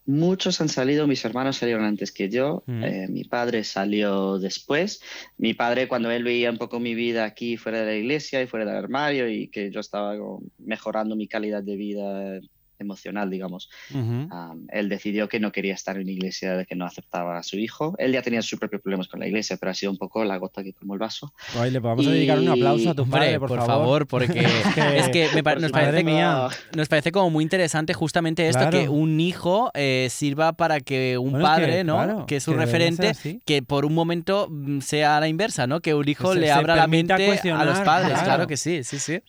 Muchos 0.05 0.59
han 0.61 0.69
salido, 0.69 1.07
mis 1.07 1.23
hermanos 1.25 1.57
salieron 1.57 1.83
antes 1.85 2.11
que 2.11 2.29
yo, 2.29 2.63
Mm. 2.65 2.83
eh, 2.83 3.07
mi 3.09 3.23
padre 3.23 3.63
salió 3.63 4.39
después. 4.39 5.01
Mi 5.37 5.53
padre, 5.53 5.87
cuando 5.87 6.09
él 6.11 6.23
veía 6.23 6.49
un 6.49 6.57
poco 6.57 6.79
mi 6.79 6.95
vida 6.95 7.25
aquí 7.25 7.57
fuera 7.57 7.79
de 7.79 7.85
la 7.85 7.95
iglesia 7.95 8.41
y 8.41 8.47
fuera 8.47 8.65
del 8.65 8.75
armario 8.75 9.29
y 9.29 9.49
que 9.49 9.71
yo 9.71 9.79
estaba 9.79 10.15
mejorando 10.57 11.15
mi 11.15 11.27
calidad 11.27 11.63
de 11.63 11.75
vida 11.75 12.39
emocional, 12.79 13.29
digamos, 13.29 13.69
um, 13.93 14.29
él 14.71 14.89
decidió 14.89 15.27
que 15.27 15.39
no 15.39 15.51
quería 15.51 15.73
estar 15.73 15.95
en 15.97 16.03
una 16.03 16.11
iglesia 16.11 16.55
de 16.57 16.65
que 16.65 16.75
no 16.75 16.85
aceptaba 16.85 17.37
a 17.37 17.43
su 17.43 17.57
hijo. 17.57 17.95
Él 17.97 18.11
ya 18.13 18.21
tenía 18.21 18.41
sus 18.41 18.59
propios 18.59 18.81
problemas 18.81 19.07
con 19.07 19.19
la 19.19 19.27
iglesia, 19.27 19.57
pero 19.59 19.71
ha 19.71 19.73
sido 19.73 19.91
un 19.91 19.97
poco 19.97 20.23
la 20.23 20.37
gota 20.37 20.63
que 20.63 20.73
colmó 20.73 20.93
el 20.93 20.99
vaso. 20.99 21.33
Ay, 21.59 21.71
le 21.71 21.81
podemos 21.81 22.05
dedicar 22.05 22.39
un 22.39 22.49
aplauso 22.49 22.89
a 22.91 22.95
tu 22.95 23.03
Hombre, 23.03 23.19
padre, 23.19 23.39
por, 23.39 23.49
por, 23.49 23.65
favor, 23.65 24.07
porque 24.07 24.39
es 24.95 25.09
que 25.09 25.29
me 25.35 25.43
pa- 25.43 25.53
Por 25.53 25.61
nos, 25.61 25.69
su 25.69 25.73
parece, 25.73 25.91
madre 25.91 26.03
mía. 26.03 26.47
nos 26.75 26.87
parece 26.87 27.11
como 27.11 27.29
muy 27.29 27.43
interesante 27.43 27.93
justamente 27.93 28.47
esto, 28.47 28.59
Claro. 28.61 28.79
que 28.79 28.89
un 28.89 29.19
hijo 29.19 29.71
eh, 29.73 30.07
sirva 30.09 30.53
para 30.53 30.79
que 30.79 31.17
un 31.17 31.31
Bueno, 31.31 31.47
es 31.47 31.55
que, 31.55 31.61
padre, 31.65 31.83
¿no? 31.83 31.95
claro, 31.95 32.25
que 32.25 32.35
es 32.37 32.45
que 32.45 32.51
ser 32.51 32.59
referente, 32.59 33.11
que 33.45 33.61
por 33.63 33.85
un 33.85 33.93
momento 33.93 34.47
mm, 34.49 34.79
sea 34.81 35.17
a 35.17 35.19
la 35.19 35.27
inversa, 35.27 35.67
¿no? 35.67 35.81
Que 35.81 35.93
un 35.93 36.07
hijo 36.07 36.33
Se- 36.33 36.39
le 36.39 36.51
abra 36.51 36.75
la 36.75 36.87
mente 36.87 37.13
a 37.13 37.17
los 37.65 37.79
padres. 37.81 38.11
Claro. 38.11 38.25
claro. 38.25 38.47
que 38.47 38.57
sí, 38.57 38.83
sí, 38.83 38.99
sí. 38.99 39.19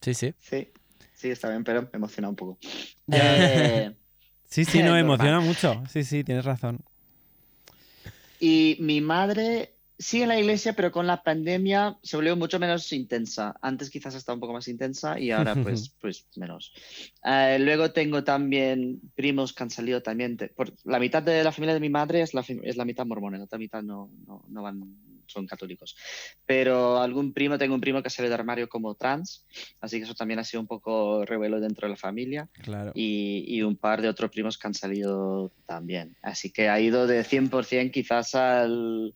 Sí, 0.00 0.14
sí. 0.14 0.34
Sí, 0.38 0.68
sí, 1.26 1.32
está 1.32 1.50
bien, 1.50 1.64
pero 1.64 1.82
me 1.82 1.88
emociona 1.94 2.28
un 2.28 2.36
poco. 2.36 2.58
Eh, 3.12 3.94
Sí, 4.48 4.64
sí, 4.64 4.82
no, 4.82 4.96
emociona 4.96 5.40
mucho. 5.40 5.82
Sí, 5.92 6.04
sí, 6.04 6.24
tienes 6.24 6.44
razón. 6.44 6.78
Y 8.40 8.76
mi 8.80 9.00
madre 9.00 9.74
sigue 9.98 10.24
en 10.24 10.28
la 10.28 10.38
iglesia, 10.38 10.74
pero 10.74 10.92
con 10.92 11.06
la 11.06 11.22
pandemia 11.22 11.98
se 12.02 12.16
volvió 12.16 12.36
mucho 12.36 12.58
menos 12.58 12.92
intensa. 12.92 13.54
Antes 13.62 13.90
quizás 13.90 14.14
estaba 14.14 14.34
un 14.34 14.40
poco 14.40 14.52
más 14.52 14.68
intensa 14.68 15.18
y 15.18 15.30
ahora 15.30 15.54
pues, 15.54 15.94
pues 16.00 16.26
menos. 16.36 16.72
Eh, 17.24 17.58
luego 17.60 17.92
tengo 17.92 18.22
también 18.22 19.00
primos 19.14 19.52
que 19.52 19.62
han 19.62 19.70
salido 19.70 20.02
también. 20.02 20.36
de- 20.36 20.48
por, 20.48 20.72
la 20.84 20.98
mitad 20.98 21.22
de 21.22 21.42
la 21.42 21.52
familia 21.52 21.74
de 21.74 21.80
mi 21.80 21.88
madre 21.90 22.22
es 22.22 22.34
la, 22.34 22.44
es 22.62 22.76
la 22.76 22.84
mitad 22.84 23.06
mormona, 23.06 23.38
la 23.38 23.44
otra 23.44 23.58
mitad 23.58 23.82
no, 23.82 24.10
no, 24.26 24.44
no 24.48 24.62
van, 24.62 24.80
son 25.26 25.46
católicos. 25.46 25.96
Pero 26.44 27.00
algún 27.00 27.32
primo, 27.32 27.58
tengo 27.58 27.74
un 27.74 27.80
primo 27.80 28.02
que 28.02 28.10
salió 28.10 28.28
de 28.28 28.34
armario 28.34 28.68
como 28.68 28.94
trans, 28.94 29.44
así 29.80 29.98
que 29.98 30.04
eso 30.04 30.14
también 30.14 30.38
ha 30.38 30.44
sido 30.44 30.60
un 30.60 30.66
poco 30.66 31.24
revuelo 31.24 31.60
dentro 31.60 31.86
de 31.86 31.90
la 31.90 31.96
familia 31.96 32.48
Claro. 32.62 32.92
y, 32.94 33.44
y 33.46 33.62
un 33.62 33.76
par 33.76 34.02
de 34.02 34.08
otros 34.08 34.30
primos 34.30 34.58
que 34.58 34.66
han 34.66 34.74
salido 34.74 35.52
también. 35.66 36.16
Así 36.22 36.50
que 36.50 36.68
ha 36.68 36.80
ido 36.80 37.06
de 37.06 37.22
100% 37.24 37.90
quizás 37.90 38.34
al 38.34 39.14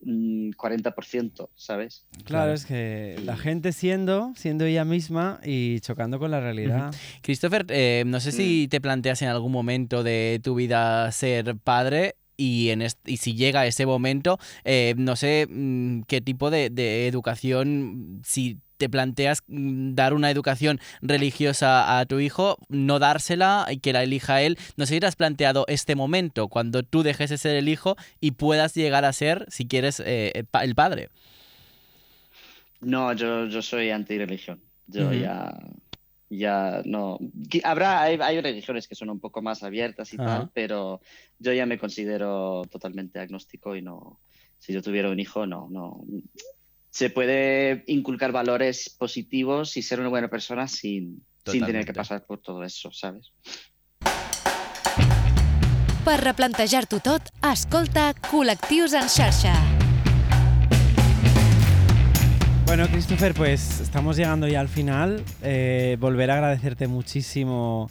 mm, 0.00 0.50
40%, 0.50 1.48
¿sabes? 1.54 2.06
Claro, 2.24 2.52
es 2.52 2.64
que 2.66 3.16
la 3.24 3.36
gente 3.36 3.72
siendo, 3.72 4.32
siendo 4.36 4.64
ella 4.64 4.84
misma 4.84 5.40
y 5.44 5.80
chocando 5.80 6.18
con 6.18 6.30
la 6.30 6.40
realidad. 6.40 6.92
Christopher, 7.22 7.66
eh, 7.68 8.02
no 8.06 8.20
sé 8.20 8.32
si 8.32 8.68
te 8.68 8.80
planteas 8.80 9.22
en 9.22 9.28
algún 9.28 9.52
momento 9.52 10.02
de 10.02 10.40
tu 10.42 10.54
vida 10.54 11.10
ser 11.12 11.56
padre. 11.56 12.16
Y, 12.36 12.70
en 12.70 12.82
y 13.06 13.16
si 13.18 13.34
llega 13.34 13.66
ese 13.66 13.86
momento, 13.86 14.38
eh, 14.64 14.94
no 14.96 15.16
sé 15.16 15.46
mm, 15.48 16.02
qué 16.02 16.20
tipo 16.20 16.50
de, 16.50 16.70
de 16.70 17.06
educación, 17.06 18.20
si 18.24 18.58
te 18.78 18.88
planteas 18.88 19.42
mm, 19.46 19.94
dar 19.94 20.12
una 20.12 20.30
educación 20.30 20.80
religiosa 21.02 21.98
a 22.00 22.06
tu 22.06 22.18
hijo, 22.18 22.58
no 22.68 22.98
dársela 22.98 23.66
y 23.70 23.78
que 23.78 23.92
la 23.92 24.02
elija 24.02 24.42
él. 24.42 24.58
No 24.76 24.86
sé 24.86 24.94
si 24.94 25.00
te 25.00 25.06
has 25.06 25.14
planteado 25.16 25.64
este 25.68 25.94
momento, 25.94 26.48
cuando 26.48 26.82
tú 26.82 27.02
dejes 27.04 27.30
de 27.30 27.38
ser 27.38 27.54
el 27.56 27.68
hijo 27.68 27.96
y 28.20 28.32
puedas 28.32 28.74
llegar 28.74 29.04
a 29.04 29.12
ser, 29.12 29.46
si 29.48 29.66
quieres, 29.68 30.00
eh, 30.00 30.32
el 30.34 30.46
pa- 30.46 30.64
el 30.64 30.74
padre. 30.74 31.10
No, 32.80 33.12
yo, 33.12 33.46
yo 33.46 33.62
soy 33.62 33.90
anti-religión. 33.90 34.60
Yo 34.88 35.12
ya, 35.12 35.52
ya 36.38 36.82
no. 36.84 37.18
Habrá, 37.62 38.02
hay, 38.02 38.18
hay 38.20 38.40
religiones 38.40 38.88
que 38.88 38.94
son 38.94 39.10
un 39.10 39.20
poco 39.20 39.42
más 39.42 39.62
abiertas 39.62 40.12
y 40.12 40.16
Ajá. 40.16 40.26
tal, 40.26 40.50
pero 40.54 41.00
yo 41.38 41.52
ya 41.52 41.66
me 41.66 41.78
considero 41.78 42.62
totalmente 42.70 43.18
agnóstico 43.18 43.76
y 43.76 43.82
no. 43.82 44.20
Si 44.58 44.72
yo 44.72 44.82
tuviera 44.82 45.10
un 45.10 45.20
hijo, 45.20 45.46
no, 45.46 45.68
no. 45.70 46.04
Se 46.90 47.10
puede 47.10 47.84
inculcar 47.86 48.32
valores 48.32 48.94
positivos 48.98 49.76
y 49.76 49.82
ser 49.82 50.00
una 50.00 50.08
buena 50.08 50.28
persona 50.28 50.68
sin, 50.68 51.24
sin 51.44 51.64
tener 51.64 51.84
que 51.84 51.92
pasar 51.92 52.24
por 52.24 52.40
todo 52.40 52.62
eso, 52.62 52.90
¿sabes? 52.92 53.32
Per 56.02 56.18
replantejar-t'ho 56.18 56.98
tot, 56.98 57.30
escolta 57.46 58.10
Col·lectius 58.26 58.98
en 58.98 59.06
xarxa. 59.06 59.81
Bueno, 62.74 62.88
Christopher, 62.88 63.34
pues 63.34 63.80
estamos 63.80 64.16
llegando 64.16 64.48
ya 64.48 64.58
al 64.58 64.68
final. 64.70 65.22
Eh, 65.42 65.98
volver 66.00 66.30
a 66.30 66.36
agradecerte 66.36 66.86
muchísimo 66.86 67.90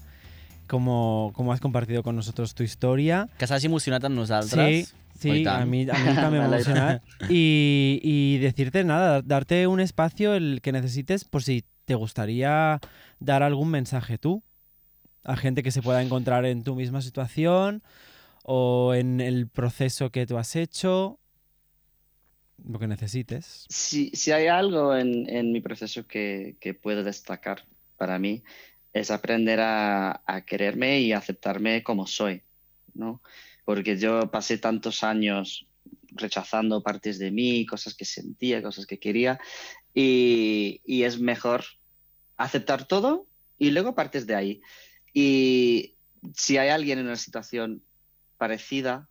como, 0.65 1.31
como 1.35 1.53
has 1.53 1.59
compartido 1.59 2.01
con 2.01 2.15
nosotros 2.15 2.55
tu 2.55 2.63
historia. 2.63 3.29
Que 3.37 3.45
s'hagi 3.45 3.69
emocionat 3.69 4.01
amb 4.09 4.15
Sí, 4.15 4.19
nosaltres. 4.23 4.95
sí, 5.19 5.29
Oi 5.29 5.45
a 5.45 5.67
mí, 5.67 5.85
a 5.87 5.93
mí 5.93 6.15
también 6.15 6.31
me 6.31 6.39
Me 6.49 6.55
emociona. 6.55 6.99
Y, 7.29 7.99
y 8.01 8.39
decirte 8.39 8.83
nada, 8.83 9.21
darte 9.21 9.67
un 9.67 9.81
espacio 9.81 10.33
el 10.33 10.61
que 10.63 10.71
necesites 10.71 11.25
por 11.25 11.43
si 11.43 11.63
te 11.85 11.93
gustaría 11.93 12.79
dar 13.19 13.43
algún 13.43 13.69
mensaje 13.69 14.17
tú 14.17 14.41
a 15.23 15.37
gente 15.37 15.61
que 15.61 15.69
se 15.69 15.83
pueda 15.83 16.01
encontrar 16.01 16.47
en 16.47 16.63
tu 16.63 16.73
misma 16.73 17.03
situación 17.03 17.83
o 18.43 18.95
en 18.95 19.21
el 19.21 19.47
proceso 19.47 20.09
que 20.09 20.25
tú 20.25 20.39
has 20.39 20.55
hecho, 20.55 21.19
lo 22.67 22.80
que 22.80 22.88
necesites. 22.88 23.65
Si, 23.69 24.10
si 24.13 24.32
hay 24.32 24.47
algo 24.47 24.95
en, 24.95 25.30
en 25.30 25.52
mi 25.52 25.62
proceso 25.62 26.06
que, 26.08 26.56
que 26.60 26.74
puedo 26.74 27.04
destacar 27.04 27.65
para 27.97 28.19
mí, 28.19 28.43
es 28.93 29.12
aprender 29.12 29.60
a, 29.60 30.21
a 30.26 30.41
quererme 30.45 31.00
y 31.00 31.13
aceptarme 31.13 31.84
como 31.84 32.08
soy, 32.08 32.41
¿no? 32.93 33.21
Porque 33.63 33.97
yo 33.97 34.30
pasé 34.32 34.58
tantos 34.58 35.04
años 35.04 35.67
rechazando 36.13 36.84
partes 36.84 37.19
de 37.19 37.32
mí, 37.32 37.65
cosas 37.65 37.93
que 37.93 38.06
sentía, 38.06 38.62
cosas 38.62 38.86
que 38.86 39.00
quería, 39.00 39.39
y, 39.93 40.82
y 40.86 41.04
es 41.04 41.19
mejor 41.19 41.63
aceptar 42.38 42.86
todo 42.86 43.28
y 43.58 43.71
luego 43.71 43.95
partes 43.95 44.28
de 44.28 44.36
ahí. 44.36 44.62
Y 45.13 45.95
si 46.36 46.58
hay 46.58 46.69
alguien 46.69 47.00
en 47.00 47.06
una 47.06 47.15
situación 47.15 47.82
parecida, 48.38 49.08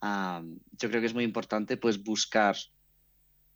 am, 0.00 0.58
yo 0.78 0.88
creo 0.88 1.00
que 1.00 1.06
es 1.06 1.14
muy 1.14 1.24
importante 1.24 1.76
pues 1.76 2.02
buscar 2.02 2.56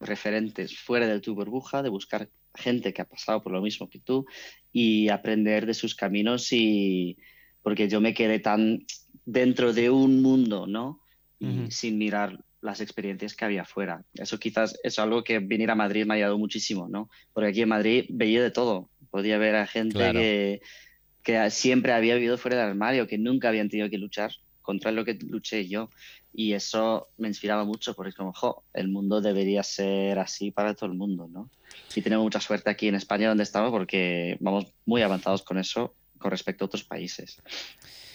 referentes 0.02 0.78
fuera 0.78 1.06
de 1.06 1.20
tu 1.20 1.34
burbuja, 1.34 1.82
de 1.82 1.88
buscar 1.88 2.28
gente 2.54 2.92
que 2.92 3.02
ha 3.02 3.08
pasado 3.08 3.42
por 3.42 3.52
lo 3.52 3.62
mismo 3.62 3.88
que 3.88 4.00
tú 4.00 4.26
y 4.72 5.08
aprender 5.08 5.64
de 5.66 5.74
sus 5.74 5.94
caminos 5.94 6.52
y 6.52 7.16
porque 7.62 7.88
yo 7.88 8.00
me 8.00 8.12
quedé 8.12 8.40
tan 8.40 8.84
dentro 9.24 9.72
de 9.72 9.88
un 9.90 10.20
mundo, 10.20 10.66
¿no? 10.66 11.00
Y 11.38 11.70
sin 11.72 11.98
mirar 11.98 12.38
las 12.60 12.80
experiencias 12.80 13.34
que 13.34 13.44
había 13.44 13.62
afuera. 13.62 14.04
Eso 14.14 14.38
quizás 14.38 14.78
es 14.84 14.98
algo 15.00 15.24
que 15.24 15.40
venir 15.40 15.70
a 15.72 15.74
Madrid 15.74 16.06
me 16.06 16.14
ha 16.14 16.16
ayudado 16.16 16.38
muchísimo, 16.38 16.88
¿no? 16.88 17.10
Porque 17.32 17.48
aquí 17.48 17.62
en 17.62 17.68
Madrid 17.68 18.04
veía 18.10 18.40
de 18.42 18.52
todo. 18.52 18.90
Podía 19.10 19.38
ver 19.38 19.56
a 19.56 19.66
gente 19.66 19.94
Claro. 19.94 20.20
que, 20.20 20.60
que 21.24 21.50
siempre 21.50 21.92
había 21.92 22.14
vivido 22.14 22.38
fuera 22.38 22.58
del 22.58 22.68
armario, 22.68 23.08
que 23.08 23.18
nunca 23.18 23.48
habían 23.48 23.68
tenido 23.68 23.90
que 23.90 23.98
luchar 23.98 24.30
contra 24.60 24.92
lo 24.92 25.04
que 25.04 25.14
luché 25.14 25.66
yo. 25.68 25.90
Y 26.34 26.54
eso 26.54 27.08
me 27.18 27.28
inspiraba 27.28 27.64
mucho, 27.64 27.94
porque 27.94 28.12
como, 28.14 28.32
jo, 28.32 28.62
el 28.72 28.88
mundo 28.88 29.20
debería 29.20 29.62
ser 29.62 30.18
así 30.18 30.50
para 30.50 30.74
todo 30.74 30.86
el 30.90 30.96
mundo, 30.96 31.28
¿no? 31.30 31.50
Y 31.94 32.00
tenemos 32.02 32.24
mucha 32.24 32.40
suerte 32.40 32.70
aquí 32.70 32.88
en 32.88 32.94
España 32.94 33.28
donde 33.28 33.42
estamos 33.44 33.70
porque 33.70 34.36
vamos 34.40 34.66
muy 34.86 35.02
avanzados 35.02 35.42
con 35.42 35.58
eso 35.58 35.94
con 36.18 36.30
respecto 36.30 36.64
a 36.64 36.66
otros 36.66 36.84
países. 36.84 37.42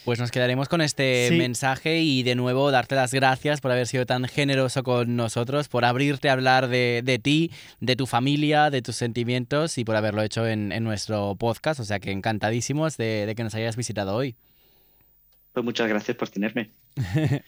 Pues 0.04 0.18
nos 0.18 0.30
quedaremos 0.30 0.68
con 0.68 0.80
este 0.80 1.28
Sí. 1.28 1.36
mensaje 1.36 2.00
y 2.00 2.22
de 2.22 2.34
nuevo 2.34 2.70
darte 2.70 2.94
las 2.94 3.12
gracias 3.12 3.60
por 3.60 3.70
haber 3.70 3.86
sido 3.86 4.06
tan 4.06 4.24
generoso 4.24 4.82
con 4.82 5.16
nosotros, 5.16 5.68
por 5.68 5.84
abrirte 5.84 6.30
a 6.30 6.32
hablar 6.32 6.68
de, 6.68 7.02
de 7.04 7.18
ti, 7.18 7.50
de 7.80 7.94
tu 7.94 8.06
familia, 8.06 8.70
de 8.70 8.80
tus 8.80 8.96
sentimientos 8.96 9.76
y 9.76 9.84
por 9.84 9.96
haberlo 9.96 10.22
hecho 10.22 10.46
en, 10.46 10.72
en 10.72 10.82
nuestro 10.84 11.36
podcast. 11.36 11.80
O 11.80 11.84
sea 11.84 11.98
que 12.00 12.10
encantadísimos 12.10 12.96
de, 12.96 13.26
de 13.26 13.34
que 13.34 13.44
nos 13.44 13.54
hayas 13.54 13.76
visitado 13.76 14.14
hoy. 14.14 14.34
Pues 15.52 15.64
muchas 15.64 15.88
gracias 15.88 16.16
por 16.16 16.28
tenerme. 16.28 16.70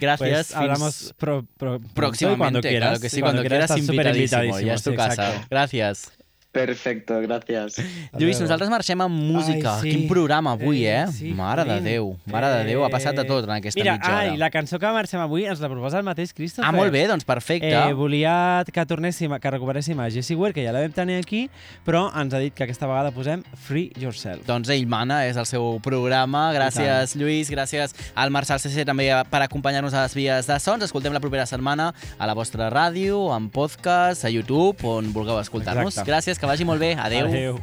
Gracias. 0.00 0.18
Pues 0.48 0.54
hablamos 0.54 1.14
pro- 1.18 1.46
pro- 1.56 1.80
próximamente, 1.94 2.38
cuando 2.38 2.60
quieras. 2.60 2.88
claro 2.88 3.00
que 3.00 3.08
sí, 3.10 3.20
cuando, 3.20 3.42
quieras, 3.42 3.64
estás 3.64 3.78
invitadísimo, 3.78 4.42
superinvitadísimo, 4.42 4.68
ja 4.68 4.74
és 4.74 4.82
tu 4.82 4.90
sí, 4.90 4.96
casa. 4.96 5.26
exacto. 5.28 5.48
Gràcies. 5.50 6.21
Perfecto, 6.52 7.18
gracias. 7.22 7.78
Lluís, 8.20 8.36
nosaltres 8.38 8.68
marxem 8.68 9.00
amb 9.00 9.14
música. 9.16 9.78
Ai, 9.78 9.80
sí. 9.80 9.90
Quin 9.94 10.02
programa 10.10 10.52
avui, 10.52 10.82
eh? 10.84 10.98
Eh, 11.08 11.12
sí, 11.16 11.30
Mare 11.32 11.64
de. 11.64 11.78
Déu, 11.80 12.10
mare 12.28 12.50
de 12.52 12.66
Déu, 12.68 12.82
ha 12.84 12.90
passat 12.92 13.16
de 13.16 13.24
tot 13.24 13.46
en 13.48 13.54
aquesta 13.56 13.80
Mira, 13.80 13.94
mitja 13.96 14.10
hora. 14.12 14.18
ai, 14.28 14.36
la 14.36 14.50
cançó 14.52 14.76
que 14.78 14.90
marxem 14.92 15.22
avui 15.24 15.46
ens 15.48 15.62
la 15.64 15.70
proposa 15.72 15.96
el 15.96 16.04
mateix 16.04 16.34
Christopher. 16.36 16.68
Ah, 16.68 16.72
molt 16.76 16.92
bé, 16.92 17.06
doncs 17.08 17.24
perfecte. 17.24 17.70
Eh, 17.72 17.94
volia 17.96 18.62
que 18.68 18.84
tornéssim, 18.84 19.32
que 19.40 19.50
recuperéssim 19.54 19.98
a 20.04 20.10
Jessie 20.12 20.36
Ware, 20.36 20.52
que 20.52 20.62
ja 20.66 20.74
la 20.76 20.82
vam 20.84 20.92
tenir 20.92 21.16
aquí, 21.22 21.46
però 21.86 22.04
ens 22.20 22.34
ha 22.36 22.38
dit 22.44 22.52
que 22.52 22.64
aquesta 22.68 22.86
vegada 22.86 23.14
posem 23.16 23.42
Free 23.64 23.88
Yourself. 23.96 24.44
Doncs 24.46 24.68
ell 24.76 24.84
mana, 24.86 25.22
és 25.26 25.40
el 25.40 25.48
seu 25.48 25.80
programa. 25.82 26.50
Gràcies, 26.52 27.16
Lluís, 27.16 27.48
gràcies 27.50 27.96
al 28.14 28.30
Marçal 28.30 28.60
CC 28.60 28.84
també 28.84 29.08
per 29.30 29.40
acompanyar-nos 29.48 29.94
a 29.96 30.04
les 30.04 30.14
vies 30.20 30.46
de 30.52 30.60
sons. 30.60 30.84
Escoltem 30.84 31.16
la 31.16 31.20
propera 31.24 31.46
setmana 31.48 31.94
a 32.18 32.26
la 32.28 32.34
vostra 32.36 32.68
ràdio, 32.68 33.24
en 33.34 33.48
podcast, 33.48 34.26
a 34.28 34.30
YouTube, 34.30 34.84
on 34.84 35.14
vulgueu 35.16 35.40
escoltar-nos. 35.40 35.96
Gràcies, 36.04 36.41
que 36.42 36.50
vagi 36.50 36.64
molt 36.66 36.82
bé. 36.82 36.94
Adeu. 36.98 37.26
Adéu. 37.30 37.58